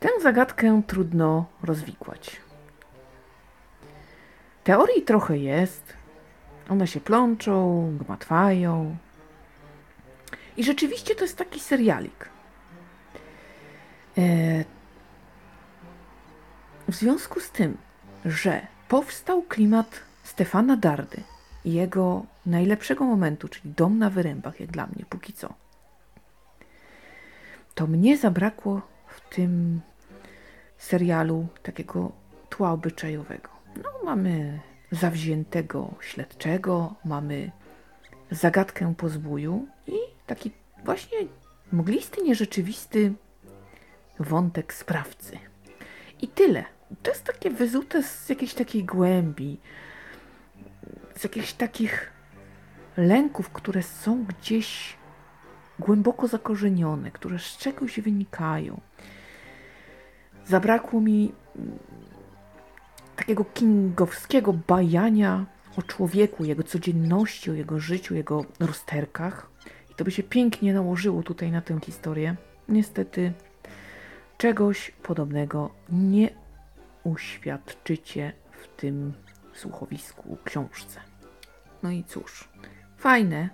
Tę 0.04 0.10
zagadkę 0.22 0.82
trudno 0.86 1.46
rozwikłać. 1.62 2.40
Teorii 4.64 5.02
trochę 5.02 5.38
jest, 5.38 5.96
one 6.68 6.86
się 6.86 7.00
plączą, 7.00 7.90
gmatwają. 8.04 8.96
I 10.56 10.64
rzeczywiście 10.64 11.14
to 11.14 11.22
jest 11.24 11.38
taki 11.38 11.60
serialik. 11.60 12.28
E, 14.18 14.64
w 16.88 16.94
związku 16.94 17.40
z 17.40 17.50
tym, 17.50 17.76
że 18.24 18.66
powstał 18.88 19.42
klimat 19.42 20.00
Stefana 20.22 20.76
Dardy 20.76 21.22
i 21.64 21.72
jego 21.72 22.26
najlepszego 22.46 23.04
momentu, 23.04 23.48
czyli 23.48 23.74
Dom 23.76 23.98
na 23.98 24.10
Wyrębach, 24.10 24.60
jak 24.60 24.70
dla 24.70 24.86
mnie, 24.86 25.04
póki 25.08 25.32
co, 25.32 25.54
to 27.74 27.86
mnie 27.86 28.16
zabrakło 28.16 28.82
w 29.06 29.34
tym 29.34 29.80
serialu 30.84 31.46
takiego 31.62 32.12
tła 32.48 32.72
obyczajowego. 32.72 33.48
No, 33.76 33.90
mamy 34.04 34.60
zawziętego 34.90 35.94
śledczego, 36.00 36.94
mamy 37.04 37.50
zagadkę 38.30 38.94
po 38.96 39.08
zbóju 39.08 39.66
i 39.86 39.96
taki 40.26 40.50
właśnie 40.84 41.18
mglisty, 41.72 42.22
nierzeczywisty 42.22 43.12
wątek 44.18 44.74
sprawcy. 44.74 45.38
I 46.22 46.28
tyle. 46.28 46.64
To 47.02 47.10
jest 47.10 47.24
takie 47.24 47.50
wyzute 47.50 48.02
z 48.02 48.28
jakiejś 48.28 48.54
takiej 48.54 48.84
głębi, 48.84 49.60
z 51.16 51.24
jakichś 51.24 51.52
takich 51.52 52.12
lęków, 52.96 53.50
które 53.50 53.82
są 53.82 54.24
gdzieś 54.24 54.96
głęboko 55.78 56.28
zakorzenione, 56.28 57.10
które 57.10 57.38
z 57.38 57.56
czegoś 57.56 58.00
wynikają. 58.00 58.80
Zabrakło 60.46 61.00
mi 61.00 61.32
mm, 61.56 61.78
takiego 63.16 63.44
kingowskiego 63.44 64.52
bajania 64.52 65.46
o 65.76 65.82
człowieku, 65.82 66.44
jego 66.44 66.62
codzienności, 66.62 67.50
o 67.50 67.54
jego 67.54 67.78
życiu, 67.78 68.14
jego 68.14 68.44
rozterkach. 68.60 69.50
I 69.90 69.94
to 69.94 70.04
by 70.04 70.10
się 70.10 70.22
pięknie 70.22 70.74
nałożyło 70.74 71.22
tutaj 71.22 71.50
na 71.50 71.60
tę 71.60 71.78
historię. 71.80 72.36
Niestety 72.68 73.32
czegoś 74.38 74.90
podobnego 74.90 75.70
nie 75.88 76.30
uświadczycie 77.04 78.32
w 78.62 78.80
tym 78.80 79.12
słuchowisku, 79.54 80.38
książce. 80.44 81.00
No 81.82 81.90
i 81.90 82.04
cóż, 82.04 82.48
fajne, 82.96 83.48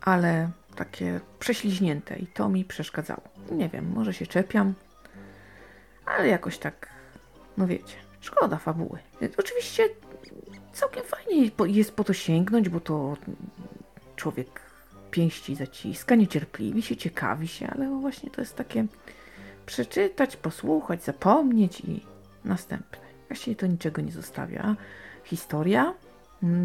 ale 0.00 0.50
takie 0.76 1.20
prześliźnięte 1.38 2.18
i 2.18 2.26
to 2.26 2.48
mi 2.48 2.64
przeszkadzało. 2.64 3.22
Nie 3.50 3.68
wiem, 3.68 3.92
może 3.94 4.14
się 4.14 4.26
czepiam, 4.26 4.74
ale 6.06 6.28
jakoś 6.28 6.58
tak, 6.58 6.88
no 7.56 7.66
wiecie, 7.66 7.96
szkoda 8.20 8.56
fabuły. 8.56 8.98
Oczywiście 9.36 9.88
całkiem 10.72 11.02
fajnie 11.04 11.50
jest 11.66 11.94
po 11.94 12.04
to 12.04 12.12
sięgnąć, 12.12 12.68
bo 12.68 12.80
to 12.80 13.16
człowiek 14.16 14.60
pięści 15.10 15.54
zaciska, 15.54 16.14
niecierpliwi 16.14 16.82
się, 16.82 16.96
ciekawi 16.96 17.48
się, 17.48 17.66
ale 17.66 17.88
właśnie 17.88 18.30
to 18.30 18.40
jest 18.40 18.56
takie 18.56 18.86
przeczytać, 19.66 20.36
posłuchać, 20.36 21.04
zapomnieć 21.04 21.80
i 21.80 22.06
następne. 22.44 22.98
Właściwie 23.28 23.56
to 23.56 23.66
niczego 23.66 24.02
nie 24.02 24.12
zostawia. 24.12 24.76
Historia, 25.24 25.94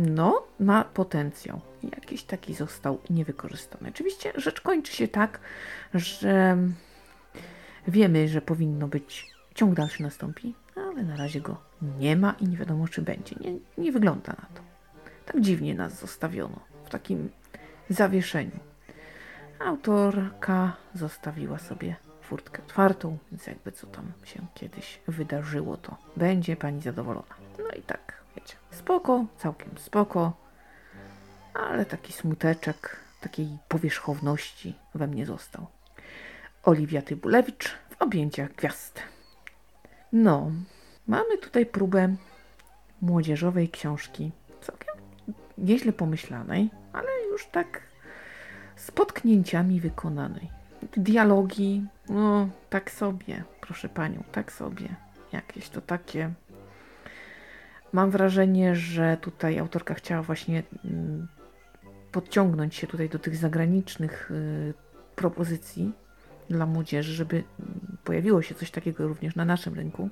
no, 0.07 0.43
ma 0.59 0.83
potencjał. 0.83 1.61
Jakiś 1.83 2.23
taki 2.23 2.53
został 2.53 2.99
niewykorzystany. 3.09 3.89
Oczywiście 3.89 4.33
rzecz 4.35 4.61
kończy 4.61 4.93
się 4.93 5.07
tak, 5.07 5.39
że 5.93 6.57
wiemy, 7.87 8.27
że 8.27 8.41
powinno 8.41 8.87
być 8.87 9.31
ciąg 9.55 9.73
dalszy 9.75 10.03
nastąpi, 10.03 10.55
ale 10.75 11.03
na 11.03 11.15
razie 11.15 11.41
go 11.41 11.57
nie 11.99 12.15
ma 12.15 12.35
i 12.39 12.47
nie 12.47 12.57
wiadomo, 12.57 12.87
czy 12.87 13.01
będzie. 13.01 13.35
Nie, 13.41 13.83
nie 13.83 13.91
wygląda 13.91 14.31
na 14.31 14.47
to. 14.53 14.61
Tak 15.25 15.41
dziwnie 15.41 15.75
nas 15.75 15.99
zostawiono 15.99 16.59
w 16.85 16.89
takim 16.89 17.29
zawieszeniu. 17.89 18.59
Autorka 19.59 20.75
zostawiła 20.93 21.59
sobie 21.59 21.95
furtkę 22.21 22.63
otwartą, 22.63 23.17
więc 23.31 23.47
jakby 23.47 23.71
co 23.71 23.87
tam 23.87 24.11
się 24.23 24.45
kiedyś 24.53 24.99
wydarzyło, 25.07 25.77
to 25.77 25.97
będzie 26.17 26.55
pani 26.55 26.81
zadowolona. 26.81 27.35
No 27.59 27.75
i 27.79 27.81
tak, 27.81 28.23
wiecie, 28.35 28.55
spoko, 28.71 29.25
całkiem 29.37 29.77
spoko, 29.77 30.33
ale 31.53 31.85
taki 31.85 32.13
smuteczek, 32.13 32.97
takiej 33.21 33.57
powierzchowności 33.67 34.75
we 34.95 35.07
mnie 35.07 35.25
został. 35.25 35.67
Oliwia 36.67 37.01
Tybulewicz 37.01 37.69
w 37.89 38.01
objęciach 38.01 38.55
gwiazd. 38.55 38.99
No, 40.11 40.51
mamy 41.07 41.37
tutaj 41.37 41.65
próbę 41.65 42.15
młodzieżowej 43.01 43.69
książki, 43.69 44.31
całkiem 44.61 44.95
nieźle 45.57 45.93
pomyślanej, 45.93 46.69
ale 46.93 47.07
już 47.31 47.45
tak 47.45 47.81
z 48.75 48.91
potknięciami 48.91 49.81
wykonanej. 49.81 50.49
Dialogi, 50.97 51.85
no 52.09 52.49
tak 52.69 52.91
sobie, 52.91 53.43
proszę 53.61 53.89
panią, 53.89 54.23
tak 54.31 54.51
sobie. 54.51 54.89
Jakieś 55.31 55.69
to 55.69 55.81
takie. 55.81 56.33
Mam 57.93 58.11
wrażenie, 58.11 58.75
że 58.75 59.17
tutaj 59.21 59.59
autorka 59.59 59.93
chciała 59.93 60.21
właśnie 60.21 60.63
mm, 60.85 61.27
podciągnąć 62.11 62.75
się 62.75 62.87
tutaj 62.87 63.09
do 63.09 63.19
tych 63.19 63.35
zagranicznych 63.35 64.31
y, 64.31 64.73
propozycji 65.15 65.93
dla 66.49 66.65
młodzieży, 66.65 67.13
żeby 67.13 67.43
pojawiło 68.03 68.41
się 68.41 68.55
coś 68.55 68.71
takiego 68.71 69.07
również 69.07 69.35
na 69.35 69.45
naszym 69.45 69.73
rynku. 69.73 70.09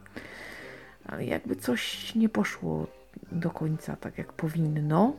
Ale 1.06 1.26
jakby 1.26 1.56
coś 1.56 2.16
nie 2.16 2.30
poszło 2.30 2.88
do 3.32 3.50
końca 3.50 3.96
tak, 3.96 4.18
jak 4.18 4.34
powinno. 4.34 5.14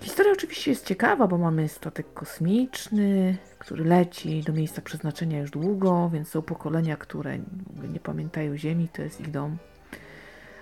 Historia 0.00 0.32
oczywiście 0.32 0.70
jest 0.70 0.86
ciekawa, 0.86 1.26
bo 1.26 1.38
mamy 1.38 1.68
statek 1.68 2.14
kosmiczny, 2.14 3.36
który 3.58 3.84
leci 3.84 4.42
do 4.42 4.52
miejsca 4.52 4.82
przeznaczenia 4.82 5.40
już 5.40 5.50
długo, 5.50 6.10
więc 6.12 6.28
są 6.28 6.42
pokolenia, 6.42 6.96
które 6.96 7.38
nie 7.92 8.00
pamiętają 8.02 8.56
Ziemi, 8.56 8.88
to 8.88 9.02
jest 9.02 9.20
ich 9.20 9.30
dom. 9.30 9.56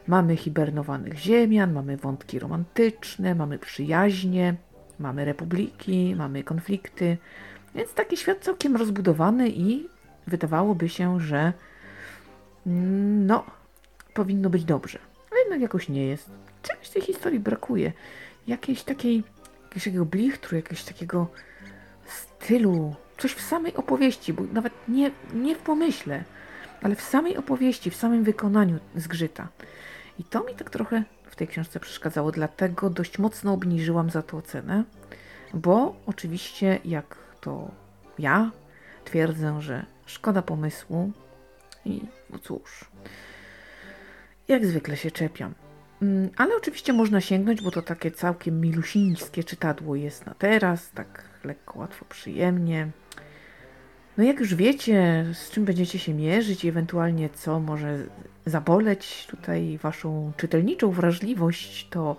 Mamy 0.07 0.37
hibernowanych 0.37 1.19
ziemian, 1.19 1.73
mamy 1.73 1.97
wątki 1.97 2.39
romantyczne, 2.39 3.35
mamy 3.35 3.59
przyjaźnie, 3.59 4.55
mamy 4.99 5.25
republiki, 5.25 6.15
mamy 6.17 6.45
konflikty, 6.45 7.19
więc 7.75 7.95
taki 7.95 8.17
świat 8.17 8.39
całkiem 8.39 8.77
rozbudowany 8.77 9.49
i 9.49 9.89
wydawałoby 10.27 10.89
się, 10.89 11.21
że 11.21 11.53
mm, 12.67 13.27
no, 13.27 13.45
powinno 14.15 14.51
być 14.51 14.65
dobrze. 14.65 14.99
Ale 15.31 15.41
jednak 15.41 15.61
jakoś 15.61 15.89
nie 15.89 16.07
jest. 16.07 16.31
Czegoś 16.63 16.89
tej 16.89 17.03
historii 17.03 17.41
brakuje 17.41 17.93
jakiejś 18.47 18.83
takiej, 18.83 19.17
jakiegoś 19.63 19.85
takiego 19.85 20.05
blichtru, 20.05 20.57
jakiegoś 20.57 20.85
takiego 20.85 21.27
stylu, 22.07 22.95
coś 23.19 23.33
w 23.33 23.41
samej 23.41 23.75
opowieści, 23.75 24.33
bo 24.33 24.43
nawet 24.53 24.73
nie, 24.89 25.11
nie 25.35 25.55
w 25.57 25.59
pomyśle, 25.59 26.25
ale 26.83 26.97
w 26.97 27.03
samej 27.03 27.37
opowieści, 27.37 27.91
w 27.91 27.97
samym 27.97 28.25
wykonaniu 28.25 28.79
zgrzyta. 28.97 29.49
I 30.19 30.25
to 30.25 30.45
mi 30.45 30.55
tak 30.55 30.71
trochę 30.71 31.05
w 31.25 31.37
tej 31.37 31.49
książce 31.49 31.81
przeszkadzało, 31.81 32.33
dlatego 32.33 32.91
dość 32.91 33.19
mocno 33.19 33.53
obniżyłam 33.53 34.11
za 34.11 34.23
to 34.23 34.37
ocenę, 34.37 34.85
bo 35.55 35.97
oczywiście, 36.07 36.79
jak 36.85 37.22
to 37.43 37.71
ja 38.19 38.51
twierdzę, 39.05 39.63
że 39.63 39.87
szkoda 40.07 40.43
pomysłu 40.43 41.13
i 41.85 42.03
no 42.31 42.39
cóż, 42.39 42.91
jak 44.49 44.67
zwykle 44.67 44.97
się 44.97 45.11
czepiam. 45.11 45.55
Mm, 46.03 46.31
ale 46.37 46.57
oczywiście 46.57 46.93
można 46.93 47.21
sięgnąć, 47.21 47.63
bo 47.63 47.71
to 47.71 47.83
takie 47.83 48.11
całkiem 48.11 48.61
milusińskie 48.61 49.45
czytadło 49.45 49.97
jest 49.97 50.27
na 50.27 50.35
teraz, 50.35 50.91
tak 50.91 51.25
lekko, 51.45 51.79
łatwo, 51.79 52.05
przyjemnie. 52.09 52.91
No 54.17 54.25
jak 54.25 54.41
już 54.41 54.55
wiecie, 54.55 55.27
z 55.33 55.51
czym 55.51 55.65
będziecie 55.65 55.99
się 55.99 56.15
mierzyć 56.15 56.65
i 56.65 56.69
ewentualnie 56.69 57.31
co 57.31 57.61
może 57.61 57.99
zaboleć 58.47 59.27
tutaj 59.31 59.79
waszą 59.83 60.33
czytelniczą 60.37 60.91
wrażliwość, 60.91 61.89
to 61.91 62.17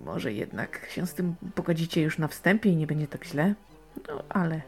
może 0.00 0.32
jednak 0.32 0.86
się 0.90 1.06
z 1.06 1.14
tym 1.14 1.34
pogodzicie 1.54 2.02
już 2.02 2.18
na 2.18 2.28
wstępie 2.28 2.70
i 2.70 2.76
nie 2.76 2.86
będzie 2.86 3.06
tak 3.06 3.24
źle. 3.24 3.54
No 4.08 4.22
ale 4.28 4.60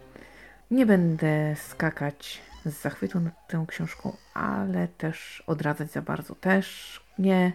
nie 0.71 0.87
będę 0.87 1.57
skakać 1.57 2.43
z 2.65 2.81
zachwytu 2.81 3.21
nad 3.21 3.49
tą 3.49 3.67
książką, 3.67 4.17
ale 4.35 4.89
też 4.89 5.43
odradzać 5.47 5.93
za 5.93 6.03
bardzo 6.03 6.35
też 6.35 7.01
nie. 7.19 7.53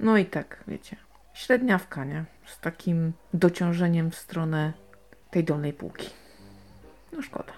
No 0.00 0.16
i 0.16 0.26
tak, 0.26 0.64
wiecie, 0.68 0.96
średniawka, 1.34 2.04
nie? 2.04 2.24
Z 2.46 2.60
takim 2.60 3.12
dociążeniem 3.34 4.10
w 4.10 4.16
stronę 4.16 4.72
tej 5.30 5.44
dolnej 5.44 5.72
półki. 5.72 6.10
No 7.12 7.22
szkoda. 7.22 7.52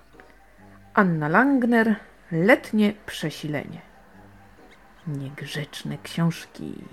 Anna 0.94 1.28
Langner, 1.28 1.96
letnie 2.32 2.94
przesilenie. 3.06 3.80
Niegrzeczne 5.06 5.98
książki. 5.98 6.85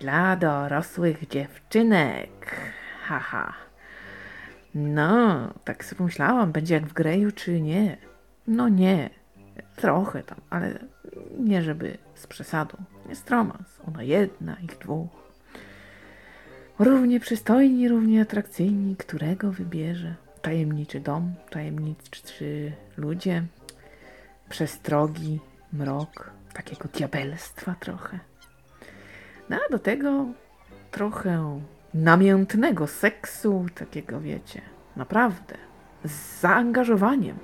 Dla 0.00 0.36
dorosłych 0.36 1.28
dziewczynek. 1.28 2.56
Haha. 3.02 3.69
No, 4.74 5.48
tak 5.64 5.84
sobie 5.84 6.04
myślałam, 6.04 6.52
będzie 6.52 6.74
jak 6.74 6.86
w 6.86 6.92
Greju, 6.92 7.32
czy 7.32 7.60
nie. 7.60 7.96
No 8.46 8.68
nie, 8.68 9.10
trochę 9.76 10.22
tam, 10.22 10.40
ale 10.50 10.78
nie 11.38 11.62
żeby 11.62 11.98
z 12.14 12.26
przesadą. 12.26 12.76
Jest 13.08 13.30
romans, 13.30 13.80
ona 13.88 14.02
jedna, 14.02 14.56
ich 14.62 14.78
dwóch. 14.78 15.08
Równie 16.78 17.20
przystojni, 17.20 17.88
równie 17.88 18.22
atrakcyjni, 18.22 18.96
którego 18.96 19.52
wybierze. 19.52 20.14
Tajemniczy 20.42 21.00
dom, 21.00 21.34
tajemniczy 21.50 22.72
ludzie, 22.96 23.42
przestrogi, 24.48 25.40
mrok, 25.72 26.30
takiego 26.52 26.88
diabelstwa 26.88 27.74
trochę. 27.80 28.18
No 29.48 29.56
a 29.68 29.72
do 29.72 29.78
tego 29.78 30.26
trochę 30.90 31.60
namiętnego 31.94 32.86
seksu, 32.86 33.66
takiego 33.74 34.20
wiecie, 34.20 34.62
naprawdę, 34.96 35.54
z 36.04 36.40
zaangażowaniem 36.40 37.38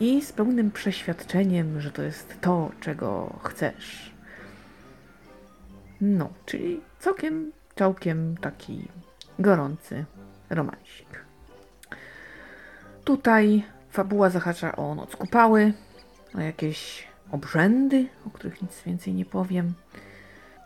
i 0.00 0.22
z 0.22 0.32
pełnym 0.32 0.70
przeświadczeniem, 0.70 1.80
że 1.80 1.90
to 1.90 2.02
jest 2.02 2.40
to, 2.40 2.70
czego 2.80 3.38
chcesz. 3.44 4.14
No, 6.00 6.28
czyli 6.46 6.80
całkiem, 6.98 7.52
całkiem 7.76 8.36
taki 8.36 8.88
gorący 9.38 10.04
romansik. 10.50 11.24
Tutaj 13.04 13.64
fabuła 13.90 14.30
zahacza 14.30 14.76
o 14.76 14.94
noc 14.94 15.16
kupały, 15.16 15.72
o 16.34 16.40
jakieś 16.40 17.08
obrzędy, 17.30 18.06
o 18.26 18.30
których 18.30 18.62
nic 18.62 18.82
więcej 18.86 19.14
nie 19.14 19.24
powiem, 19.24 19.74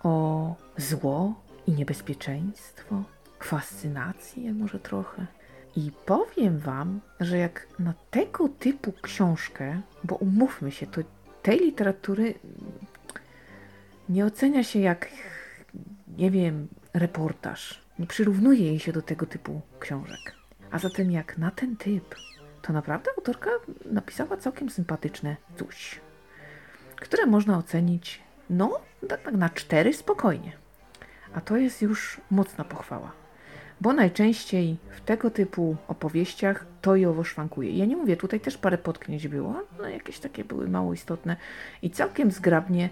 o 0.03 0.55
zło 0.77 1.42
i 1.67 1.73
niebezpieczeństwo, 1.73 3.05
fascynację 3.41 4.53
może 4.53 4.79
trochę 4.79 5.27
I 5.77 5.93
powiem 6.07 6.59
Wam, 6.59 7.01
że 7.21 7.39
jak 7.39 7.67
na 7.79 7.95
tego 8.11 8.49
typu 8.49 8.93
książkę, 9.03 9.81
bo 10.05 10.17
umówmy 10.17 10.71
się, 10.73 10.87
to 10.87 11.01
tej 11.43 11.59
literatury 11.59 12.35
nie 14.09 14.25
ocenia 14.27 14.65
się 14.65 14.79
jak, 14.79 15.09
nie 16.17 16.31
wiem, 16.31 16.69
reportaż. 16.95 17.83
Nie 17.99 18.07
przyrównuje 18.07 18.61
jej 18.61 18.79
się 18.79 18.93
do 18.93 19.03
tego 19.03 19.27
typu 19.27 19.61
książek. 19.81 20.35
A 20.71 20.79
zatem 20.79 21.11
jak 21.11 21.39
na 21.39 21.51
ten 21.51 21.77
typ, 21.77 22.15
to 22.63 22.73
naprawdę 22.73 23.11
autorka 23.17 23.51
napisała 23.85 24.37
całkiem 24.37 24.71
sympatyczne 24.71 25.37
coś, 25.57 26.01
które 26.97 27.27
można 27.27 27.59
ocenić, 27.59 28.23
no, 28.51 28.81
tak, 29.09 29.23
tak 29.23 29.35
na 29.35 29.49
cztery 29.49 29.95
spokojnie. 29.95 30.62
A 31.35 31.41
to 31.41 31.57
jest 31.57 31.83
już 31.83 32.21
mocna 32.31 32.65
pochwała 32.65 33.23
bo 33.83 33.93
najczęściej 33.93 34.77
w 34.91 35.01
tego 35.01 35.31
typu 35.31 35.77
opowieściach 35.89 36.67
to 36.83 36.97
i 36.97 37.07
owo 37.07 37.25
szwankuje. 37.25 37.71
Ja 37.71 37.87
nie 37.87 37.97
mówię, 37.97 38.17
tutaj 38.17 38.41
też 38.41 38.59
parę 38.59 38.79
potknięć 38.79 39.29
było, 39.29 39.63
no 39.79 39.89
jakieś 39.89 40.19
takie 40.19 40.45
były 40.45 40.69
mało 40.69 40.93
istotne 40.95 41.37
i 41.83 41.91
całkiem 41.91 42.31
zgrabnie 42.31 42.91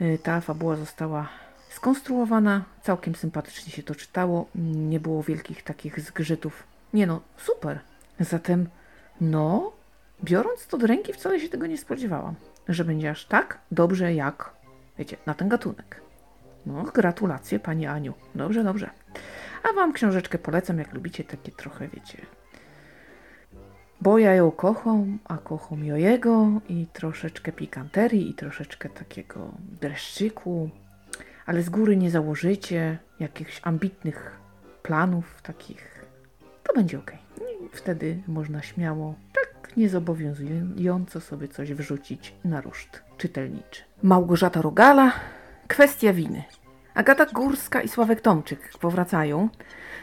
y, 0.00 0.18
ta 0.22 0.40
fabuła 0.40 0.76
została 0.76 1.28
skonstruowana, 1.68 2.64
całkiem 2.82 3.14
sympatycznie 3.14 3.72
się 3.72 3.82
to 3.82 3.94
czytało, 3.94 4.46
nie 4.74 5.00
było 5.00 5.22
wielkich 5.22 5.62
takich 5.62 6.00
zgrzytów. 6.00 6.62
Nie 6.94 7.06
no, 7.06 7.20
super. 7.36 7.78
Zatem, 8.20 8.68
no, 9.20 9.72
biorąc 10.24 10.66
to 10.66 10.78
do 10.78 10.86
ręki, 10.86 11.12
wcale 11.12 11.40
się 11.40 11.48
tego 11.48 11.66
nie 11.66 11.78
spodziewałam, 11.78 12.34
że 12.68 12.84
będzie 12.84 13.10
aż 13.10 13.24
tak 13.24 13.58
dobrze 13.70 14.14
jak, 14.14 14.50
wiecie, 14.98 15.16
na 15.26 15.34
ten 15.34 15.48
gatunek. 15.48 16.11
No, 16.66 16.82
gratulacje 16.82 17.58
Pani 17.58 17.86
Aniu. 17.86 18.14
Dobrze, 18.34 18.64
dobrze. 18.64 18.90
A 19.70 19.72
Wam 19.72 19.92
książeczkę 19.92 20.38
polecam, 20.38 20.78
jak 20.78 20.94
lubicie 20.94 21.24
takie 21.24 21.52
trochę, 21.52 21.88
wiecie, 21.88 22.18
bo 24.00 24.18
ja 24.18 24.34
ją 24.34 24.50
kocham, 24.50 25.18
a 25.24 25.38
kocham 25.38 25.84
ją 25.84 25.96
jego 25.96 26.48
i 26.68 26.86
troszeczkę 26.92 27.52
pikanterii 27.52 28.30
i 28.30 28.34
troszeczkę 28.34 28.88
takiego 28.88 29.50
dreszczyku, 29.80 30.70
ale 31.46 31.62
z 31.62 31.70
góry 31.70 31.96
nie 31.96 32.10
założycie 32.10 32.98
jakichś 33.20 33.60
ambitnych 33.64 34.36
planów 34.82 35.42
takich, 35.42 36.04
to 36.62 36.74
będzie 36.74 36.98
ok. 36.98 37.12
Wtedy 37.72 38.22
można 38.28 38.62
śmiało, 38.62 39.14
tak 39.34 39.76
niezobowiązująco 39.76 41.20
sobie 41.20 41.48
coś 41.48 41.72
wrzucić 41.72 42.34
na 42.44 42.60
ruszt 42.60 43.02
czytelniczy. 43.18 43.82
Małgorzata 44.02 44.62
Rogala, 44.62 45.12
kwestia 45.72 46.12
winy. 46.12 46.42
Agata 46.94 47.26
Górska 47.26 47.82
i 47.82 47.88
Sławek 47.88 48.20
Tomczyk 48.20 48.78
powracają. 48.80 49.48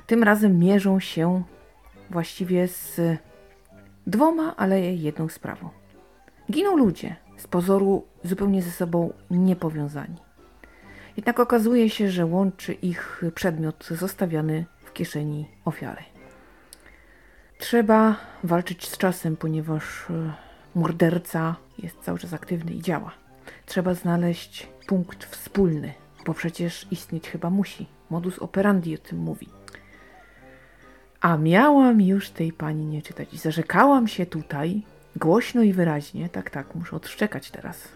Tym 0.08 0.24
razem 0.24 0.60
mierzą 0.60 1.00
się 1.00 1.44
właściwie 2.10 2.68
z 2.68 3.02
dwoma, 4.08 4.56
ale 4.56 4.82
jedną 4.82 5.30
sprawą. 5.30 5.70
Giną 6.52 6.78
ludzie, 6.78 7.16
z 7.38 7.48
pozoru 7.48 8.06
zupełnie 8.24 8.62
ze 8.62 8.72
sobą 8.72 9.14
niepowiązani. 9.32 10.16
Jednak 11.18 11.40
okazuje 11.40 11.90
się, 11.90 12.10
że 12.10 12.26
łączy 12.26 12.74
ich 12.74 13.24
przedmiot 13.36 13.88
zostawiany 13.92 14.66
w 14.84 14.94
kieszeni 14.94 15.48
ofiary. 15.66 16.04
Trzeba 17.58 18.16
walczyć 18.44 18.88
z 18.88 18.98
czasem, 18.98 19.38
ponieważ 19.38 20.10
e, 20.10 20.34
morderca 20.76 21.56
jest 21.78 22.00
cały 22.02 22.20
czas 22.20 22.34
aktywny 22.34 22.72
i 22.72 22.82
działa. 22.82 23.19
Trzeba 23.70 23.94
znaleźć 23.94 24.68
punkt 24.88 25.26
wspólny 25.26 25.94
bo 26.26 26.34
przecież 26.34 26.88
istnieć 26.92 27.30
chyba 27.30 27.50
musi. 27.50 27.88
Modus 28.10 28.40
operandi 28.40 28.96
o 28.96 28.98
tym 28.98 29.20
mówi. 29.20 29.50
A 31.22 31.38
miałam 31.38 32.02
już 32.02 32.30
tej 32.30 32.54
pani 32.54 32.86
nie 32.86 33.02
czytać. 33.02 33.34
I 33.34 33.38
zarzekałam 33.38 34.08
się 34.08 34.26
tutaj, 34.26 34.82
głośno 35.16 35.62
i 35.62 35.74
wyraźnie, 35.74 36.30
tak, 36.30 36.50
tak, 36.50 36.76
muszę 36.76 36.96
odszczekać 36.96 37.52
teraz, 37.52 37.88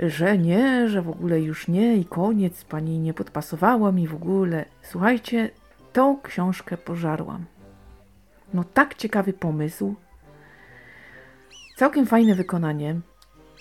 że 0.00 0.38
nie, 0.38 0.88
że 0.88 1.02
w 1.02 1.08
ogóle 1.08 1.40
już 1.40 1.68
nie 1.68 1.96
i 1.96 2.04
koniec, 2.04 2.64
pani 2.64 2.98
nie 2.98 3.14
podpasowała 3.14 3.92
mi 3.92 4.08
w 4.08 4.14
ogóle. 4.14 4.64
Słuchajcie, 4.82 5.50
tą 5.92 6.20
książkę 6.20 6.76
pożarłam. 6.76 7.44
No 8.54 8.64
tak 8.64 8.94
ciekawy 8.94 9.32
pomysł, 9.32 9.94
całkiem 11.76 12.06
fajne 12.06 12.34
wykonanie, 12.34 13.00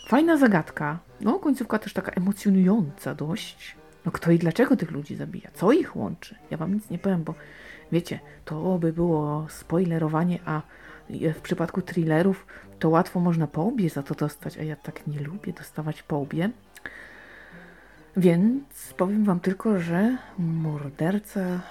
fajna 0.08 0.38
zagadka, 0.38 1.00
no, 1.22 1.40
końcówka 1.40 1.80
też 1.80 1.94
taka 1.94 2.12
emocjonująca 2.12 3.16
dość. 3.16 3.76
No 4.06 4.12
kto 4.12 4.32
i 4.32 4.40
dlaczego 4.40 4.76
tych 4.76 4.92
ludzi 4.92 5.16
zabija? 5.16 5.50
Co 5.54 5.72
ich 5.72 5.96
łączy? 5.96 6.36
Ja 6.52 6.58
wam 6.58 6.74
nic 6.74 6.90
nie 6.90 6.98
powiem, 6.98 7.24
bo 7.24 7.34
wiecie, 7.92 8.20
to 8.46 8.78
by 8.80 8.94
było 8.94 9.48
spoilerowanie, 9.50 10.40
a 10.46 10.62
w 11.10 11.42
przypadku 11.42 11.82
thrillerów 11.82 12.46
to 12.80 12.90
łatwo 12.90 13.20
można 13.20 13.48
po 13.48 13.62
łbie 13.62 13.90
za 13.90 14.04
to 14.04 14.16
dostać, 14.16 14.58
a 14.58 14.64
ja 14.64 14.76
tak 14.76 15.08
nie 15.08 15.20
lubię 15.20 15.54
dostawać 15.54 16.04
po 16.04 16.18
łbie. 16.18 16.50
Więc 18.18 18.94
powiem 18.98 19.24
wam 19.24 19.40
tylko, 19.40 19.80
że 19.80 20.18
morderca 20.40 21.62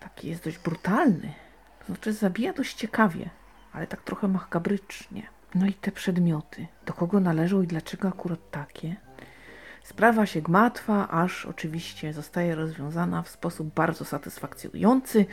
taki 0.00 0.28
jest 0.28 0.44
dość 0.44 0.58
brutalny. 0.58 1.32
Znaczy 1.86 2.12
zabija 2.12 2.52
dość 2.52 2.74
ciekawie, 2.74 3.30
ale 3.72 3.86
tak 3.86 4.02
trochę 4.02 4.28
makabrycznie. 4.28 5.22
No 5.54 5.66
i 5.66 5.72
te 5.72 5.92
przedmioty. 5.92 6.66
Do 6.86 6.92
kogo 6.92 7.20
należą 7.20 7.62
i 7.62 7.66
dlaczego 7.66 8.08
akurat 8.08 8.50
takie? 8.50 8.96
Sprawa 9.82 10.26
się 10.26 10.42
gmatwa, 10.42 11.08
aż 11.08 11.46
oczywiście 11.46 12.12
zostaje 12.12 12.54
rozwiązana 12.54 13.22
w 13.22 13.28
sposób 13.28 13.74
bardzo 13.74 14.04
satysfakcjonujący. 14.04 15.26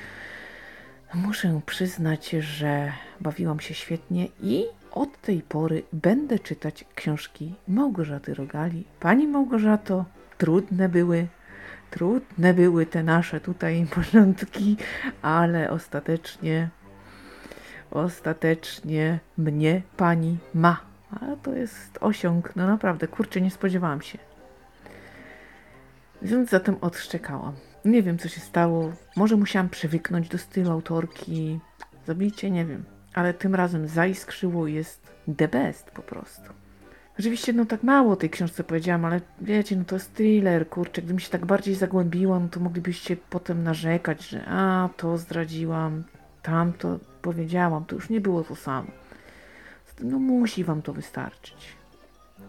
Muszę 1.13 1.61
przyznać, 1.65 2.29
że 2.29 2.91
bawiłam 3.21 3.59
się 3.59 3.73
świetnie 3.73 4.27
i 4.41 4.65
od 4.91 5.21
tej 5.21 5.41
pory 5.41 5.83
będę 5.93 6.39
czytać 6.39 6.85
książki 6.95 7.55
Małgorzaty 7.67 8.33
Rogali. 8.33 8.83
Pani 8.99 9.27
Małgorzato, 9.27 10.05
trudne 10.37 10.89
były, 10.89 11.27
trudne 11.91 12.53
były 12.53 12.85
te 12.85 13.03
nasze 13.03 13.39
tutaj 13.39 13.87
porządki, 13.95 14.77
ale 15.21 15.69
ostatecznie 15.69 16.69
ostatecznie 17.95 19.19
mnie 19.37 19.81
pani 19.97 20.37
ma. 20.53 20.81
A 21.11 21.35
to 21.43 21.53
jest 21.53 21.97
osiąg, 22.01 22.55
no 22.55 22.67
naprawdę, 22.67 23.07
kurczę, 23.07 23.41
nie 23.41 23.51
spodziewałam 23.51 24.01
się. 24.01 24.17
Więc 26.21 26.49
zatem 26.49 26.77
odszczekałam. 26.81 27.53
Nie 27.85 28.03
wiem, 28.03 28.17
co 28.17 28.29
się 28.29 28.41
stało. 28.41 28.91
Może 29.15 29.35
musiałam 29.35 29.69
przywyknąć 29.69 30.29
do 30.29 30.37
stylu 30.37 30.71
autorki. 30.71 31.59
Zabicie, 32.07 32.51
nie 32.51 32.65
wiem. 32.65 32.83
Ale 33.13 33.33
tym 33.33 33.55
razem 33.55 33.87
zaiskrzyło 33.87 34.67
jest 34.67 35.11
the 35.37 35.47
best 35.47 35.91
po 35.91 36.01
prostu. 36.01 36.53
Oczywiście, 37.19 37.53
no 37.53 37.65
tak 37.65 37.83
mało 37.83 38.13
o 38.13 38.15
tej 38.15 38.29
książce 38.29 38.63
powiedziałam, 38.63 39.05
ale 39.05 39.21
wiecie, 39.41 39.75
no 39.75 39.85
to 39.85 39.95
jest 39.95 40.13
thriller, 40.13 40.69
kurczę. 40.69 41.01
Gdybym 41.01 41.19
się 41.19 41.29
tak 41.29 41.45
bardziej 41.45 41.75
zagłębiła, 41.75 42.39
no 42.39 42.47
to 42.47 42.59
moglibyście 42.59 43.17
potem 43.29 43.63
narzekać, 43.63 44.27
że 44.27 44.45
a, 44.47 44.89
to 44.97 45.17
zdradziłam, 45.17 46.03
tamto 46.45 46.99
powiedziałam, 47.21 47.85
to 47.85 47.95
już 47.95 48.09
nie 48.09 48.21
było 48.21 48.43
to 48.43 48.55
samo. 48.55 48.91
No 49.99 50.19
musi 50.19 50.63
wam 50.63 50.81
to 50.81 50.93
wystarczyć. 50.93 51.75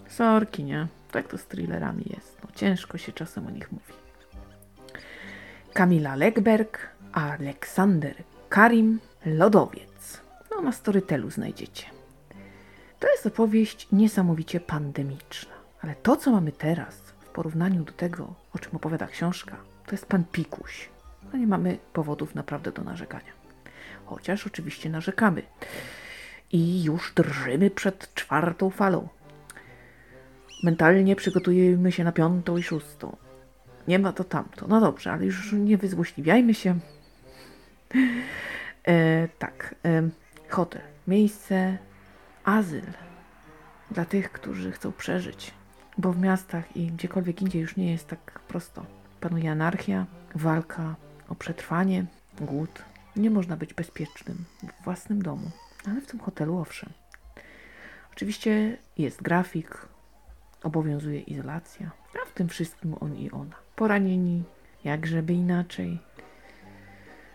Sorki, 0.09 0.65
nie? 0.65 0.87
Tak 1.11 1.29
to 1.29 1.39
z 1.39 1.45
thrillerami 1.45 2.05
jest. 2.17 2.39
No, 2.45 2.51
ciężko 2.55 2.99
się 2.99 3.13
czasem 3.13 3.47
o 3.47 3.51
nich 3.51 3.73
mówi. 3.73 3.93
Kamila 5.73 6.17
Legberg, 6.17 6.79
Aleksander 7.13 8.15
Karim, 8.49 9.01
Lodowiec. 9.27 10.21
No, 10.51 10.63
na 10.63 10.73
Storytelu 10.73 11.31
znajdziecie. 11.31 11.87
To 13.01 13.09
jest 13.09 13.27
opowieść 13.27 13.89
niesamowicie 13.93 14.61
pandemiczna. 14.61 15.55
Ale 15.83 15.95
to, 15.95 16.17
co 16.17 16.31
mamy 16.31 16.53
teraz, 16.53 16.97
w 17.21 17.29
porównaniu 17.29 17.85
do 17.85 17.93
tego, 17.93 18.35
o 18.53 18.59
czym 18.59 18.77
opowiada 18.77 19.07
książka, 19.07 19.57
to 19.87 19.93
jest 19.93 20.07
pan 20.07 20.25
Pikuś. 20.25 20.89
No 21.33 21.39
nie 21.39 21.47
mamy 21.47 21.79
powodów 21.93 22.35
naprawdę 22.35 22.73
do 22.73 22.85
narzekania 22.85 23.36
chociaż 24.07 24.47
oczywiście 24.47 24.91
narzekamy. 24.91 25.43
I 26.53 26.85
już 26.85 27.13
drżymy 27.15 27.71
przed 27.71 28.15
czwartą 28.15 28.71
falą. 28.71 29.09
Mentalnie 30.63 31.17
przygotujemy 31.17 31.93
się 31.93 32.05
na 32.05 32.13
piątą 32.13 32.57
i 32.57 32.63
szóstą. 32.63 33.17
Nie 33.89 33.99
ma 33.99 34.13
to 34.13 34.25
tamto. 34.25 34.69
No 34.69 34.81
dobrze, 34.81 35.13
ale 35.13 35.25
już 35.25 35.53
nie 35.53 35.79
wyzłośliwiajmy 35.79 36.55
się. 36.55 36.79
E, 38.89 39.29
tak, 39.39 39.75
e, 39.85 40.09
hotel. 40.49 40.83
Miejsce, 41.07 41.79
azyl 42.45 42.85
dla 43.91 44.05
tych, 44.05 44.33
którzy 44.33 44.73
chcą 44.73 44.93
przeżyć. 44.93 45.55
Bo 45.99 46.13
w 46.13 46.21
miastach 46.21 46.77
i 46.77 46.87
gdziekolwiek 46.87 47.43
indziej 47.43 47.63
już 47.63 47.77
nie 47.77 47.93
jest 47.93 48.07
tak 48.07 48.41
prosto. 48.49 48.87
Panuje 49.21 49.51
anarchia, 49.51 50.07
walka 50.35 50.95
o 51.29 51.35
przetrwanie, 51.35 52.05
głód, 52.41 52.83
nie 53.17 53.31
można 53.31 53.57
być 53.57 53.75
bezpiecznym 53.75 54.45
w 54.81 54.85
własnym 54.85 55.23
domu, 55.23 55.51
ale 55.89 56.01
w 56.01 56.07
tym 56.07 56.21
hotelu 56.21 56.59
owszem. 56.59 56.91
Oczywiście 58.13 58.79
jest 58.99 59.23
grafik, 59.23 59.89
obowiązuje 60.63 61.21
izolacja, 61.21 61.91
a 62.23 62.27
w 62.29 62.33
tym 62.33 62.49
wszystkim 62.49 62.95
on 63.01 63.17
i 63.17 63.31
ona. 63.31 63.57
Poranieni, 63.77 64.43
jak 64.85 65.07
żeby 65.07 65.33
inaczej. 65.33 65.99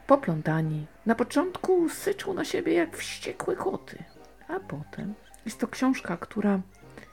poplątani. 0.08 0.88
Na 1.06 1.15
początku 1.15 1.89
syczą 1.89 2.34
na 2.34 2.46
siebie 2.46 2.74
jak 2.74 2.98
wściekłe 2.98 3.56
koty, 3.56 4.04
a 4.48 4.60
potem 4.60 5.13
jest 5.46 5.60
to 5.60 5.67
książka, 5.67 6.17
która 6.17 6.62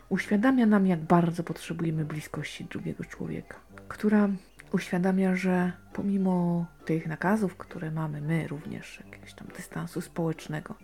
uświadamia 0.09 0.66
nam, 0.66 0.87
jak 0.87 1.00
bardzo 1.00 1.42
potrzebujemy 1.42 2.04
bliskości 2.04 2.64
drugiego 2.64 3.04
człowieka, 3.04 3.57
która 3.88 4.28
uświadamia, 4.72 5.37
że 5.37 5.72
pomimo 5.92 6.66
tych 6.85 7.07
nakazów, 7.07 7.57
które 7.57 7.90
mamy 7.90 8.20
my 8.20 8.48
również, 8.48 9.02
jakiegoś 9.04 9.35
tam 9.35 9.48
dystansu 9.57 10.00
społecznego, 10.00 10.74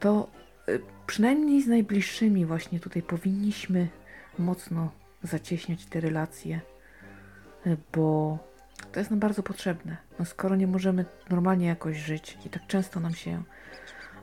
to 0.00 0.30
y, 0.68 0.80
przynajmniej 1.06 1.62
z 1.62 1.66
najbliższymi 1.66 2.46
właśnie 2.46 2.80
tutaj 2.80 3.02
powinniśmy 3.02 3.88
mocno 4.38 4.90
zacieśniać 5.22 5.86
te 5.86 6.00
relacje, 6.00 6.60
y, 7.66 7.76
bo 7.92 8.38
to 8.92 9.00
jest 9.00 9.10
nam 9.10 9.20
bardzo 9.20 9.42
potrzebne. 9.42 9.96
No 10.18 10.24
skoro 10.24 10.56
nie 10.56 10.66
możemy 10.66 11.04
normalnie 11.30 11.66
jakoś 11.66 11.96
żyć 11.96 12.38
i 12.46 12.50
tak 12.50 12.66
często 12.66 13.00
nam 13.00 13.14
się 13.14 13.42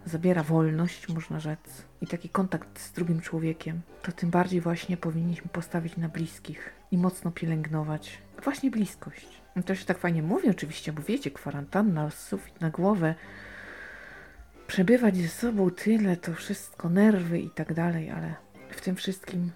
zabiera 0.05 0.43
wolność, 0.43 1.09
można 1.09 1.39
rzec, 1.39 1.85
i 2.01 2.07
taki 2.07 2.29
kontakt 2.29 2.79
z 2.79 2.91
drugim 2.91 3.21
człowiekiem, 3.21 3.81
to 4.01 4.11
tym 4.11 4.29
bardziej 4.29 4.61
właśnie 4.61 4.97
powinniśmy 4.97 5.49
postawić 5.49 5.97
na 5.97 6.09
bliskich 6.09 6.73
i 6.91 6.97
mocno 6.97 7.31
pielęgnować 7.31 8.21
właśnie 8.43 8.71
bliskość. 8.71 9.27
No 9.55 9.63
to 9.63 9.75
się 9.75 9.85
tak 9.85 9.97
fajnie 9.97 10.23
mówi 10.23 10.49
oczywiście, 10.49 10.93
bo 10.93 11.01
wiecie, 11.01 11.31
kwarantanna, 11.31 12.09
sufit 12.09 12.61
na 12.61 12.69
głowę, 12.69 13.15
przebywać 14.67 15.17
ze 15.17 15.27
sobą 15.27 15.71
tyle, 15.71 16.17
to 16.17 16.33
wszystko, 16.33 16.89
nerwy 16.89 17.39
i 17.39 17.49
tak 17.49 17.73
dalej, 17.73 18.09
ale 18.09 18.35
w 18.69 18.81
tym 18.81 18.95
wszystkim 18.95 19.51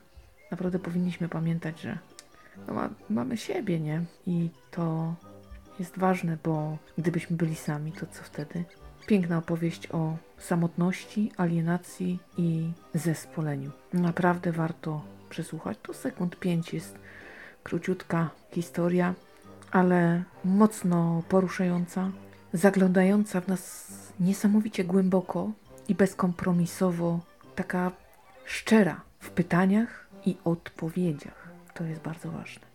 naprawdę 0.51 0.79
powinniśmy 0.79 1.29
pamiętać, 1.29 1.81
że 1.81 1.97
no 2.67 2.73
ma, 2.73 2.89
mamy 3.09 3.37
siebie, 3.37 3.79
nie? 3.79 4.01
I 4.27 4.49
to 4.71 5.15
jest 5.79 5.97
ważne, 5.97 6.37
bo 6.43 6.77
gdybyśmy 6.97 7.37
byli 7.37 7.55
sami, 7.55 7.91
to 7.91 8.05
co 8.05 8.23
wtedy? 8.23 8.63
Piękna 9.09 9.37
opowieść 9.37 9.87
o 9.91 10.17
samotności, 10.37 11.31
alienacji 11.37 12.19
i 12.37 12.71
zespoleniu. 12.93 13.71
Naprawdę 13.93 14.51
warto 14.51 15.01
przesłuchać. 15.29 15.77
To 15.83 15.93
sekund 15.93 16.39
pięć 16.39 16.73
jest 16.73 16.99
króciutka 17.63 18.29
historia, 18.51 19.13
ale 19.71 20.23
mocno 20.45 21.23
poruszająca, 21.29 22.11
zaglądająca 22.53 23.41
w 23.41 23.47
nas 23.47 23.91
niesamowicie 24.19 24.83
głęboko 24.83 25.51
i 25.87 25.95
bezkompromisowo, 25.95 27.19
taka 27.55 27.91
szczera 28.45 29.01
w 29.19 29.29
pytaniach 29.29 30.07
i 30.25 30.37
odpowiedziach. 30.43 31.49
To 31.73 31.83
jest 31.83 32.01
bardzo 32.01 32.31
ważne. 32.31 32.65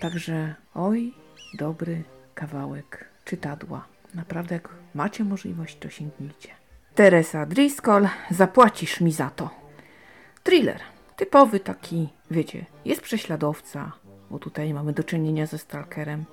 Także 0.00 0.54
oj, 0.74 1.14
dobry 1.58 2.02
kawałek 2.34 3.04
czytadła. 3.24 3.93
Naprawdę, 4.14 4.54
jak 4.54 4.68
macie 4.94 5.24
możliwość, 5.24 5.78
to 5.78 5.88
sięgnijcie. 5.88 6.48
Teresa 6.94 7.46
Driscoll, 7.46 8.08
zapłacisz 8.30 9.00
mi 9.00 9.12
za 9.12 9.30
to. 9.30 9.50
Thriller. 10.42 10.80
Typowy 11.16 11.60
taki, 11.60 12.08
wiecie, 12.30 12.66
jest 12.84 13.02
prześladowca, 13.02 13.92
bo 14.30 14.38
tutaj 14.38 14.74
mamy 14.74 14.92
do 14.92 15.04
czynienia 15.04 15.46
ze 15.46 15.58
stalkerem. 15.58 16.24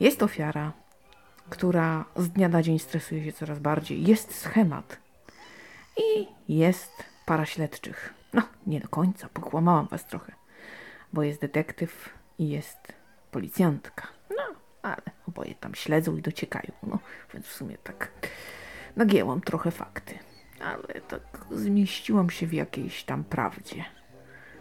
Jest 0.00 0.22
ofiara, 0.22 0.72
która 1.50 2.04
z 2.16 2.28
dnia 2.30 2.48
na 2.48 2.62
dzień 2.62 2.78
stresuje 2.78 3.24
się 3.24 3.32
coraz 3.32 3.58
bardziej. 3.58 4.06
Jest 4.06 4.34
schemat. 4.34 4.98
I 5.96 6.26
jest 6.58 6.92
para 7.26 7.46
śledczych. 7.46 8.14
No, 8.32 8.42
nie 8.66 8.80
do 8.80 8.88
końca, 8.88 9.28
pokłamałam 9.28 9.86
was 9.86 10.06
trochę, 10.06 10.32
bo 11.12 11.22
jest 11.22 11.40
detektyw 11.40 12.08
i 12.38 12.48
jest 12.48 12.92
policjantka. 13.30 14.17
Ale 14.88 15.02
oboje 15.28 15.54
tam 15.54 15.74
śledzą 15.74 16.16
i 16.16 16.22
dociekają. 16.22 16.72
No, 16.82 16.98
więc 17.34 17.46
w 17.46 17.52
sumie 17.52 17.78
tak 17.78 18.10
nagięłam 18.96 19.40
trochę 19.40 19.70
fakty. 19.70 20.18
Ale 20.60 21.00
tak 21.00 21.22
zmieściłam 21.50 22.30
się 22.30 22.46
w 22.46 22.52
jakiejś 22.52 23.04
tam 23.04 23.24
prawdzie. 23.24 23.84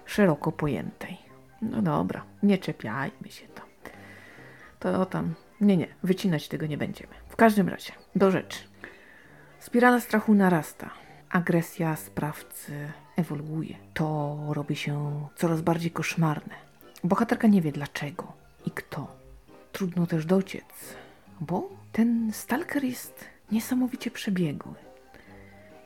Szeroko 0.05 0.51
pojętej. 0.51 1.17
No 1.61 1.81
dobra, 1.81 2.23
nie 2.43 2.57
czepiajmy 2.57 3.29
się 3.29 3.47
tam. 3.47 3.65
To 4.79 5.05
tam, 5.05 5.35
nie, 5.61 5.77
nie, 5.77 5.87
wycinać 6.03 6.47
tego 6.47 6.65
nie 6.65 6.77
będziemy. 6.77 7.13
W 7.29 7.35
każdym 7.35 7.69
razie, 7.69 7.93
do 8.15 8.31
rzeczy. 8.31 8.59
Spirala 9.59 9.99
strachu 9.99 10.33
narasta. 10.33 10.89
Agresja 11.29 11.95
sprawcy 11.95 12.91
ewoluuje. 13.15 13.75
To 13.93 14.37
robi 14.49 14.75
się 14.75 15.27
coraz 15.35 15.61
bardziej 15.61 15.91
koszmarne. 15.91 16.55
Bohaterka 17.03 17.47
nie 17.47 17.61
wie 17.61 17.71
dlaczego 17.71 18.33
i 18.65 18.71
kto. 18.71 19.16
Trudno 19.77 20.07
też 20.07 20.25
dociec, 20.25 20.95
bo 21.39 21.69
ten 21.91 22.33
stalker 22.33 22.83
jest 22.83 23.25
niesamowicie 23.51 24.11
przebiegły 24.11 24.73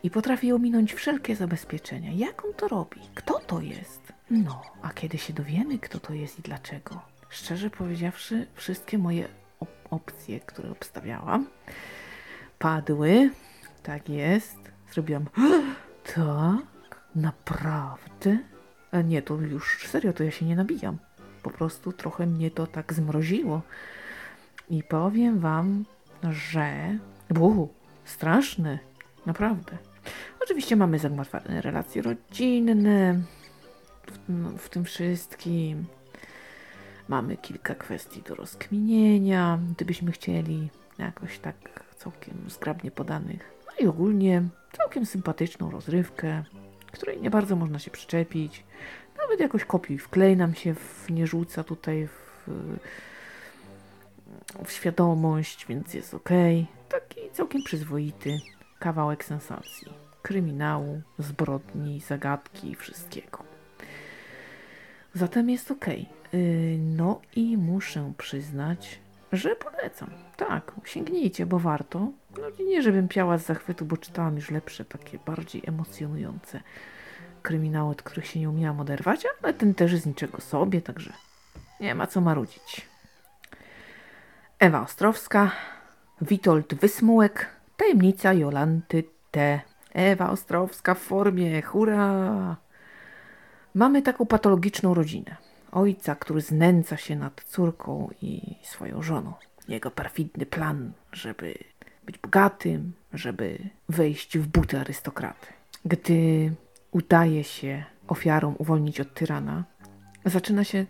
i 0.04 0.10
potrafi 0.10 0.52
ominąć 0.52 0.94
wszelkie 0.94 1.36
zabezpieczenia. 1.36 2.12
Jak 2.12 2.46
on 2.46 2.54
to 2.54 2.68
robi? 2.68 3.02
Kto 3.16 3.40
to 3.40 3.62
jest? 3.62 4.14
No, 4.30 4.62
a 4.82 4.94
kiedy 4.94 5.18
się 5.18 5.34
dowiemy, 5.34 5.80
kto 5.80 6.00
to 6.00 6.14
jest 6.14 6.40
i 6.40 6.42
dlaczego? 6.42 7.02
Szczerze 7.30 7.70
powiedziawszy, 7.70 8.48
wszystkie 8.56 8.98
moje 8.98 9.28
op 9.60 9.70
opcje, 9.90 10.40
które 10.40 10.72
obstawiałam, 10.72 11.48
padły. 12.60 13.30
Tak 13.84 14.10
jest. 14.10 14.58
Zrobiłam. 14.92 15.26
Tak? 16.16 17.02
Naprawdę? 17.16 18.38
A 18.92 19.02
nie, 19.02 19.22
to 19.22 19.36
już 19.36 19.88
serio, 19.88 20.14
to 20.14 20.24
ja 20.24 20.32
się 20.32 20.46
nie 20.46 20.56
nabijam. 20.56 20.98
Po 21.44 21.50
prostu 21.50 21.92
trochę 21.92 22.26
mnie 22.26 22.52
to 22.52 22.68
tak 22.68 22.94
zmroziło. 22.94 23.62
I 24.70 24.84
powiem 24.84 25.40
wam, 25.40 25.86
że. 26.32 26.98
Uuu, 27.40 27.70
straszne. 28.06 28.80
Naprawdę. 29.26 29.78
Oczywiście 30.44 30.76
mamy 30.76 31.00
zagmatwane 31.00 31.62
relacje 31.62 32.02
rodzinne 32.02 33.22
w, 34.12 34.20
no, 34.30 34.50
w 34.58 34.70
tym 34.70 34.86
wszystkim. 34.86 35.86
Mamy 37.08 37.38
kilka 37.38 37.76
kwestii 37.76 38.22
do 38.22 38.36
rozkminienia, 38.36 39.60
gdybyśmy 39.76 40.12
chcieli 40.12 40.70
jakoś 40.98 41.40
tak 41.40 41.56
całkiem 41.98 42.34
zgrabnie 42.48 42.92
podanych. 42.92 43.52
No 43.68 43.86
i 43.86 43.88
ogólnie 43.88 44.44
całkiem 44.78 45.06
sympatyczną 45.06 45.72
rozrywkę, 45.72 46.44
której 46.92 47.22
nie 47.22 47.30
bardzo 47.30 47.56
można 47.56 47.80
się 47.80 47.92
przyczepić. 47.92 48.64
Nawet 49.18 49.40
jakoś 49.40 49.66
kopiuj 49.66 49.98
wklej 49.98 50.38
nam 50.38 50.56
się 50.56 50.74
w, 50.74 51.10
nie 51.10 51.28
rzuca 51.28 51.64
tutaj 51.64 52.08
w, 52.08 52.50
w 54.66 54.72
świadomość, 54.72 55.66
więc 55.66 55.94
jest 55.94 56.14
ok. 56.14 56.30
Taki 56.90 57.22
całkiem 57.34 57.64
przyzwoity 57.64 58.38
kawałek 58.80 59.26
sensacji, 59.26 59.94
kryminału, 60.22 61.02
zbrodni, 61.20 62.00
zagadki, 62.00 62.76
wszystkiego. 62.76 63.44
Zatem 65.14 65.50
jest 65.50 65.72
ok. 65.72 65.86
No 66.78 67.22
i 67.36 67.58
muszę 67.58 68.14
przyznać, 68.18 69.00
że 69.32 69.56
polecam. 69.56 70.10
Tak, 70.38 70.72
sięgnijcie, 70.86 71.46
bo 71.46 71.60
warto. 71.60 72.12
No 72.38 72.66
nie, 72.66 72.82
żebym 72.82 73.08
piała 73.08 73.38
z 73.38 73.46
zachwytu, 73.46 73.86
bo 73.86 73.98
czytałam 73.98 74.36
już 74.36 74.52
lepsze, 74.52 74.86
takie 74.86 75.20
bardziej 75.26 75.64
emocjonujące 75.66 76.62
kryminały, 77.42 77.92
od 77.92 78.02
których 78.02 78.28
się 78.28 78.40
nie 78.40 78.50
umiałam 78.50 78.80
oderwać, 78.80 79.24
ale 79.44 79.54
ten 79.54 79.74
też 79.74 79.92
jest 79.92 80.06
niczego 80.06 80.42
sobie, 80.42 80.82
także 80.82 81.14
nie 81.80 81.96
ma 81.96 82.08
co 82.08 82.22
marudzić. 82.22 82.88
Ewa 84.60 84.82
Ostrowska, 84.82 85.52
Witold 86.22 86.74
Wysmułek, 86.74 87.48
Tajemnica 87.78 88.34
Jolanty 88.34 89.04
T. 89.32 89.62
Ewa 89.94 90.30
Ostrowska 90.30 90.94
w 90.94 91.00
formie, 91.00 91.62
hurra! 91.62 92.58
Mamy 93.76 94.02
taką 94.02 94.26
patologiczną 94.26 94.94
rodzinę. 94.94 95.36
Ojca, 95.72 96.16
który 96.16 96.42
znęca 96.42 96.98
się 96.98 97.16
nad 97.16 97.44
córką 97.44 98.10
i 98.22 98.56
swoją 98.64 99.02
żoną. 99.02 99.34
Jego 99.68 99.92
perfidny 99.92 100.46
plan, 100.46 100.92
żeby 101.12 101.54
być 102.12 102.22
bogatym, 102.22 102.94
żeby 103.14 103.58
wejść 103.90 104.38
w 104.38 104.48
buty 104.48 104.80
arystokraty. 104.80 105.48
Gdy 105.86 106.52
udaje 106.92 107.44
się 107.44 107.84
ofiarą 108.08 108.56
uwolnić 108.58 109.00
od 109.00 109.14
tyrana, 109.14 109.64
zaczyna 110.26 110.64
się 110.64 110.86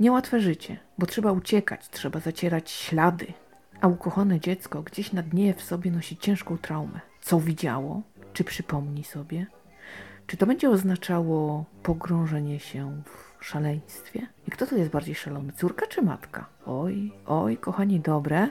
niełatwe 0.00 0.40
życie, 0.40 0.76
bo 0.98 1.06
trzeba 1.06 1.32
uciekać, 1.32 1.88
trzeba 1.88 2.20
zacierać 2.20 2.70
ślady, 2.70 3.26
a 3.80 3.88
ukochane 3.88 4.40
dziecko 4.40 4.82
gdzieś 4.82 5.12
na 5.12 5.22
dnie 5.22 5.54
w 5.54 5.62
sobie 5.62 5.90
nosi 5.90 6.16
ciężką 6.16 6.58
traumę. 6.58 7.00
Co 7.20 7.40
widziało? 7.40 8.02
Czy 8.32 8.44
przypomni 8.44 9.04
sobie? 9.04 9.46
Czy 10.26 10.36
to 10.36 10.46
będzie 10.46 10.70
oznaczało 10.70 11.64
pogrążenie 11.82 12.60
się 12.60 13.02
w 13.38 13.44
szaleństwie? 13.44 14.26
I 14.48 14.50
kto 14.50 14.66
tu 14.66 14.76
jest 14.76 14.90
bardziej 14.90 15.14
szalony, 15.14 15.52
córka 15.52 15.86
czy 15.86 16.02
matka? 16.02 16.46
Oj, 16.66 17.12
oj, 17.26 17.56
kochani, 17.56 18.00
dobre. 18.00 18.48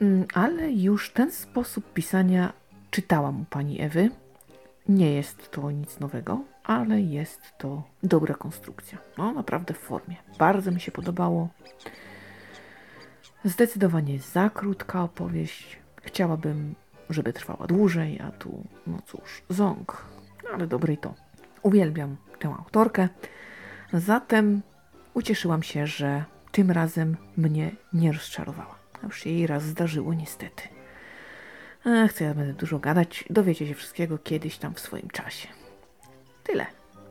Mm, 0.00 0.26
ale 0.34 0.72
już 0.72 1.10
ten 1.10 1.30
sposób 1.30 1.92
pisania 1.92 2.52
czytałam 2.90 3.40
u 3.40 3.44
pani 3.44 3.80
Ewy. 3.80 4.10
Nie 4.88 5.12
jest 5.12 5.50
to 5.50 5.70
nic 5.70 6.00
nowego, 6.00 6.44
ale 6.64 7.00
jest 7.00 7.40
to 7.58 7.82
dobra 8.02 8.34
konstrukcja. 8.34 8.98
No, 9.18 9.32
naprawdę 9.32 9.74
w 9.74 9.78
formie. 9.78 10.16
Bardzo 10.38 10.70
mi 10.70 10.80
się 10.80 10.92
podobało. 10.92 11.48
zdecydowanie 13.44 14.18
za 14.18 14.50
krótka 14.50 15.02
opowieść. 15.02 15.78
Chciałabym, 16.02 16.74
żeby 17.10 17.32
trwała 17.32 17.66
dłużej, 17.66 18.20
a 18.20 18.30
tu, 18.30 18.64
no 18.86 18.98
cóż, 19.06 19.42
ząg. 19.48 20.04
Ale 20.54 20.66
dobre 20.66 20.92
i 20.92 20.98
to. 20.98 21.14
Uwielbiam 21.62 22.16
tę 22.38 22.48
autorkę. 22.48 23.08
Zatem 23.92 24.62
ucieszyłam 25.14 25.62
się, 25.62 25.86
że 25.86 26.24
tym 26.52 26.70
razem 26.70 27.16
mnie 27.36 27.70
nie 27.92 28.12
rozczarowała. 28.12 28.77
Już 29.02 29.22
się 29.22 29.30
jej 29.30 29.46
raz 29.46 29.62
zdarzyło, 29.62 30.14
niestety. 30.14 30.62
Ach, 31.84 32.20
ja 32.20 32.34
będę 32.34 32.52
dużo 32.52 32.78
gadać. 32.78 33.24
Dowiecie 33.30 33.66
się 33.66 33.74
wszystkiego 33.74 34.18
kiedyś 34.18 34.58
tam 34.58 34.74
w 34.74 34.80
swoim 34.80 35.08
czasie. 35.10 35.48
Tyle. 36.44 36.66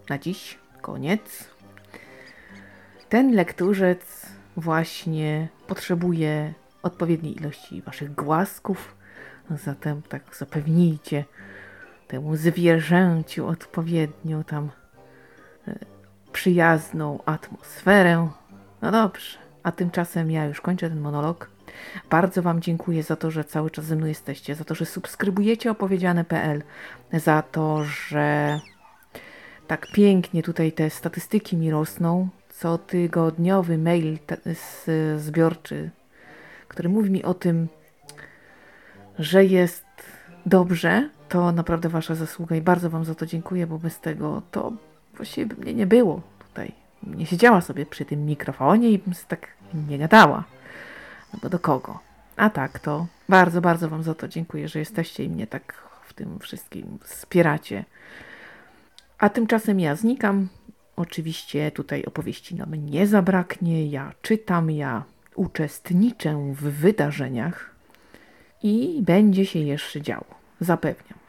Na 0.10 0.18
dziś 0.18 0.58
koniec. 0.82 1.50
Ten 3.10 3.36
lekturzec 3.36 4.26
właśnie 4.58 5.48
potrzebuje 5.68 6.54
odpowiedniej 6.84 7.38
ilości 7.38 7.82
waszych 7.82 8.16
głasków. 8.16 8.96
Zatem 9.50 10.02
tak 10.02 10.36
zapewnijcie 10.36 11.26
temu 12.08 12.36
zwierzęciu 12.36 13.48
odpowiednią 13.48 14.44
tam 14.44 14.70
e, 15.68 15.76
przyjazną 16.32 17.20
atmosferę. 17.26 18.30
No 18.82 18.92
dobrze, 18.92 19.38
a 19.64 19.72
tymczasem 19.72 20.32
ja 20.32 20.46
już 20.46 20.62
kończę 20.62 20.90
ten 20.90 21.00
monolog. 21.00 21.57
Bardzo 22.10 22.42
Wam 22.42 22.62
dziękuję 22.62 23.04
za 23.04 23.16
to, 23.16 23.32
że 23.32 23.44
cały 23.44 23.72
czas 23.72 23.86
ze 23.86 23.96
mną 23.96 24.06
jesteście, 24.06 24.56
za 24.56 24.64
to, 24.64 24.76
że 24.76 24.86
subskrybujecie 24.86 25.72
opowiedziane.pl, 25.72 26.64
za 27.14 27.42
to, 27.42 27.84
że 27.84 28.60
tak 29.68 29.88
pięknie 29.92 30.44
tutaj 30.44 30.72
te 30.72 30.90
statystyki 30.90 31.58
mi 31.58 31.72
rosną. 31.72 32.30
Cotygodniowy 32.50 33.78
mail 33.78 34.18
zbiorczy, 35.18 35.90
który 36.68 36.90
mówi 36.90 37.12
mi 37.12 37.24
o 37.24 37.34
tym, 37.34 37.68
że 39.20 39.46
jest 39.46 39.86
dobrze, 40.46 41.10
to 41.30 41.52
naprawdę 41.52 41.90
Wasza 41.90 42.16
zasługa 42.16 42.56
i 42.56 42.62
bardzo 42.62 42.90
Wam 42.90 43.06
za 43.06 43.16
to 43.16 43.26
dziękuję, 43.26 43.68
bo 43.68 43.78
bez 43.78 44.00
tego 44.00 44.42
to 44.52 44.74
właściwie 45.16 45.56
by 45.56 45.62
mnie 45.62 45.74
nie 45.74 45.88
było 45.88 46.22
tutaj. 46.48 46.72
Nie 47.04 47.26
siedziała 47.26 47.62
sobie 47.62 47.86
przy 47.86 48.06
tym 48.06 48.26
mikrofonie 48.26 48.90
i 48.90 49.00
bym 49.00 49.14
tak 49.28 49.48
nie 49.90 49.98
gadała. 49.98 50.44
No 51.34 51.40
bo 51.44 51.50
do 51.50 51.60
kogo? 51.60 52.00
A 52.36 52.50
tak, 52.50 52.80
to 52.80 53.08
bardzo, 53.30 53.62
bardzo 53.62 53.90
Wam 53.90 54.04
za 54.04 54.16
to 54.16 54.28
dziękuję, 54.28 54.68
że 54.68 54.80
jesteście 54.80 55.24
i 55.24 55.30
mnie 55.30 55.48
tak 55.48 55.74
w 56.06 56.14
tym 56.14 56.40
wszystkim 56.40 57.00
wspieracie. 57.04 57.86
A 59.18 59.30
tymczasem 59.30 59.80
ja 59.80 59.96
znikam. 59.96 60.48
Oczywiście 60.96 61.72
tutaj 61.72 62.04
opowieści 62.06 62.56
nam 62.56 62.76
nie 62.76 63.08
zabraknie. 63.08 63.88
Ja 63.88 64.14
czytam, 64.22 64.72
ja 64.72 65.04
uczestniczę 65.36 66.54
w 66.54 66.62
wydarzeniach 66.62 67.76
i 68.64 69.00
będzie 69.02 69.46
się 69.46 69.60
jeszcze 69.60 70.02
działo. 70.02 70.26
Zapewniam. 70.60 71.20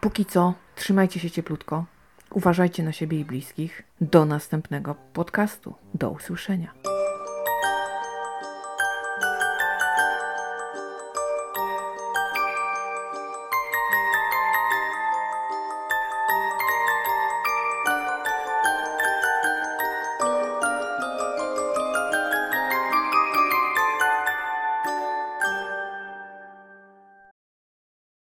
Póki 0.00 0.24
co, 0.24 0.54
trzymajcie 0.74 1.20
się 1.20 1.30
cieplutko. 1.30 1.84
Uważajcie 2.30 2.82
na 2.82 2.92
siebie 2.92 3.20
i 3.20 3.24
bliskich. 3.24 3.82
Do 4.00 4.24
następnego 4.24 4.94
podcastu. 5.12 5.74
Do 5.94 6.10
usłyszenia. 6.10 6.89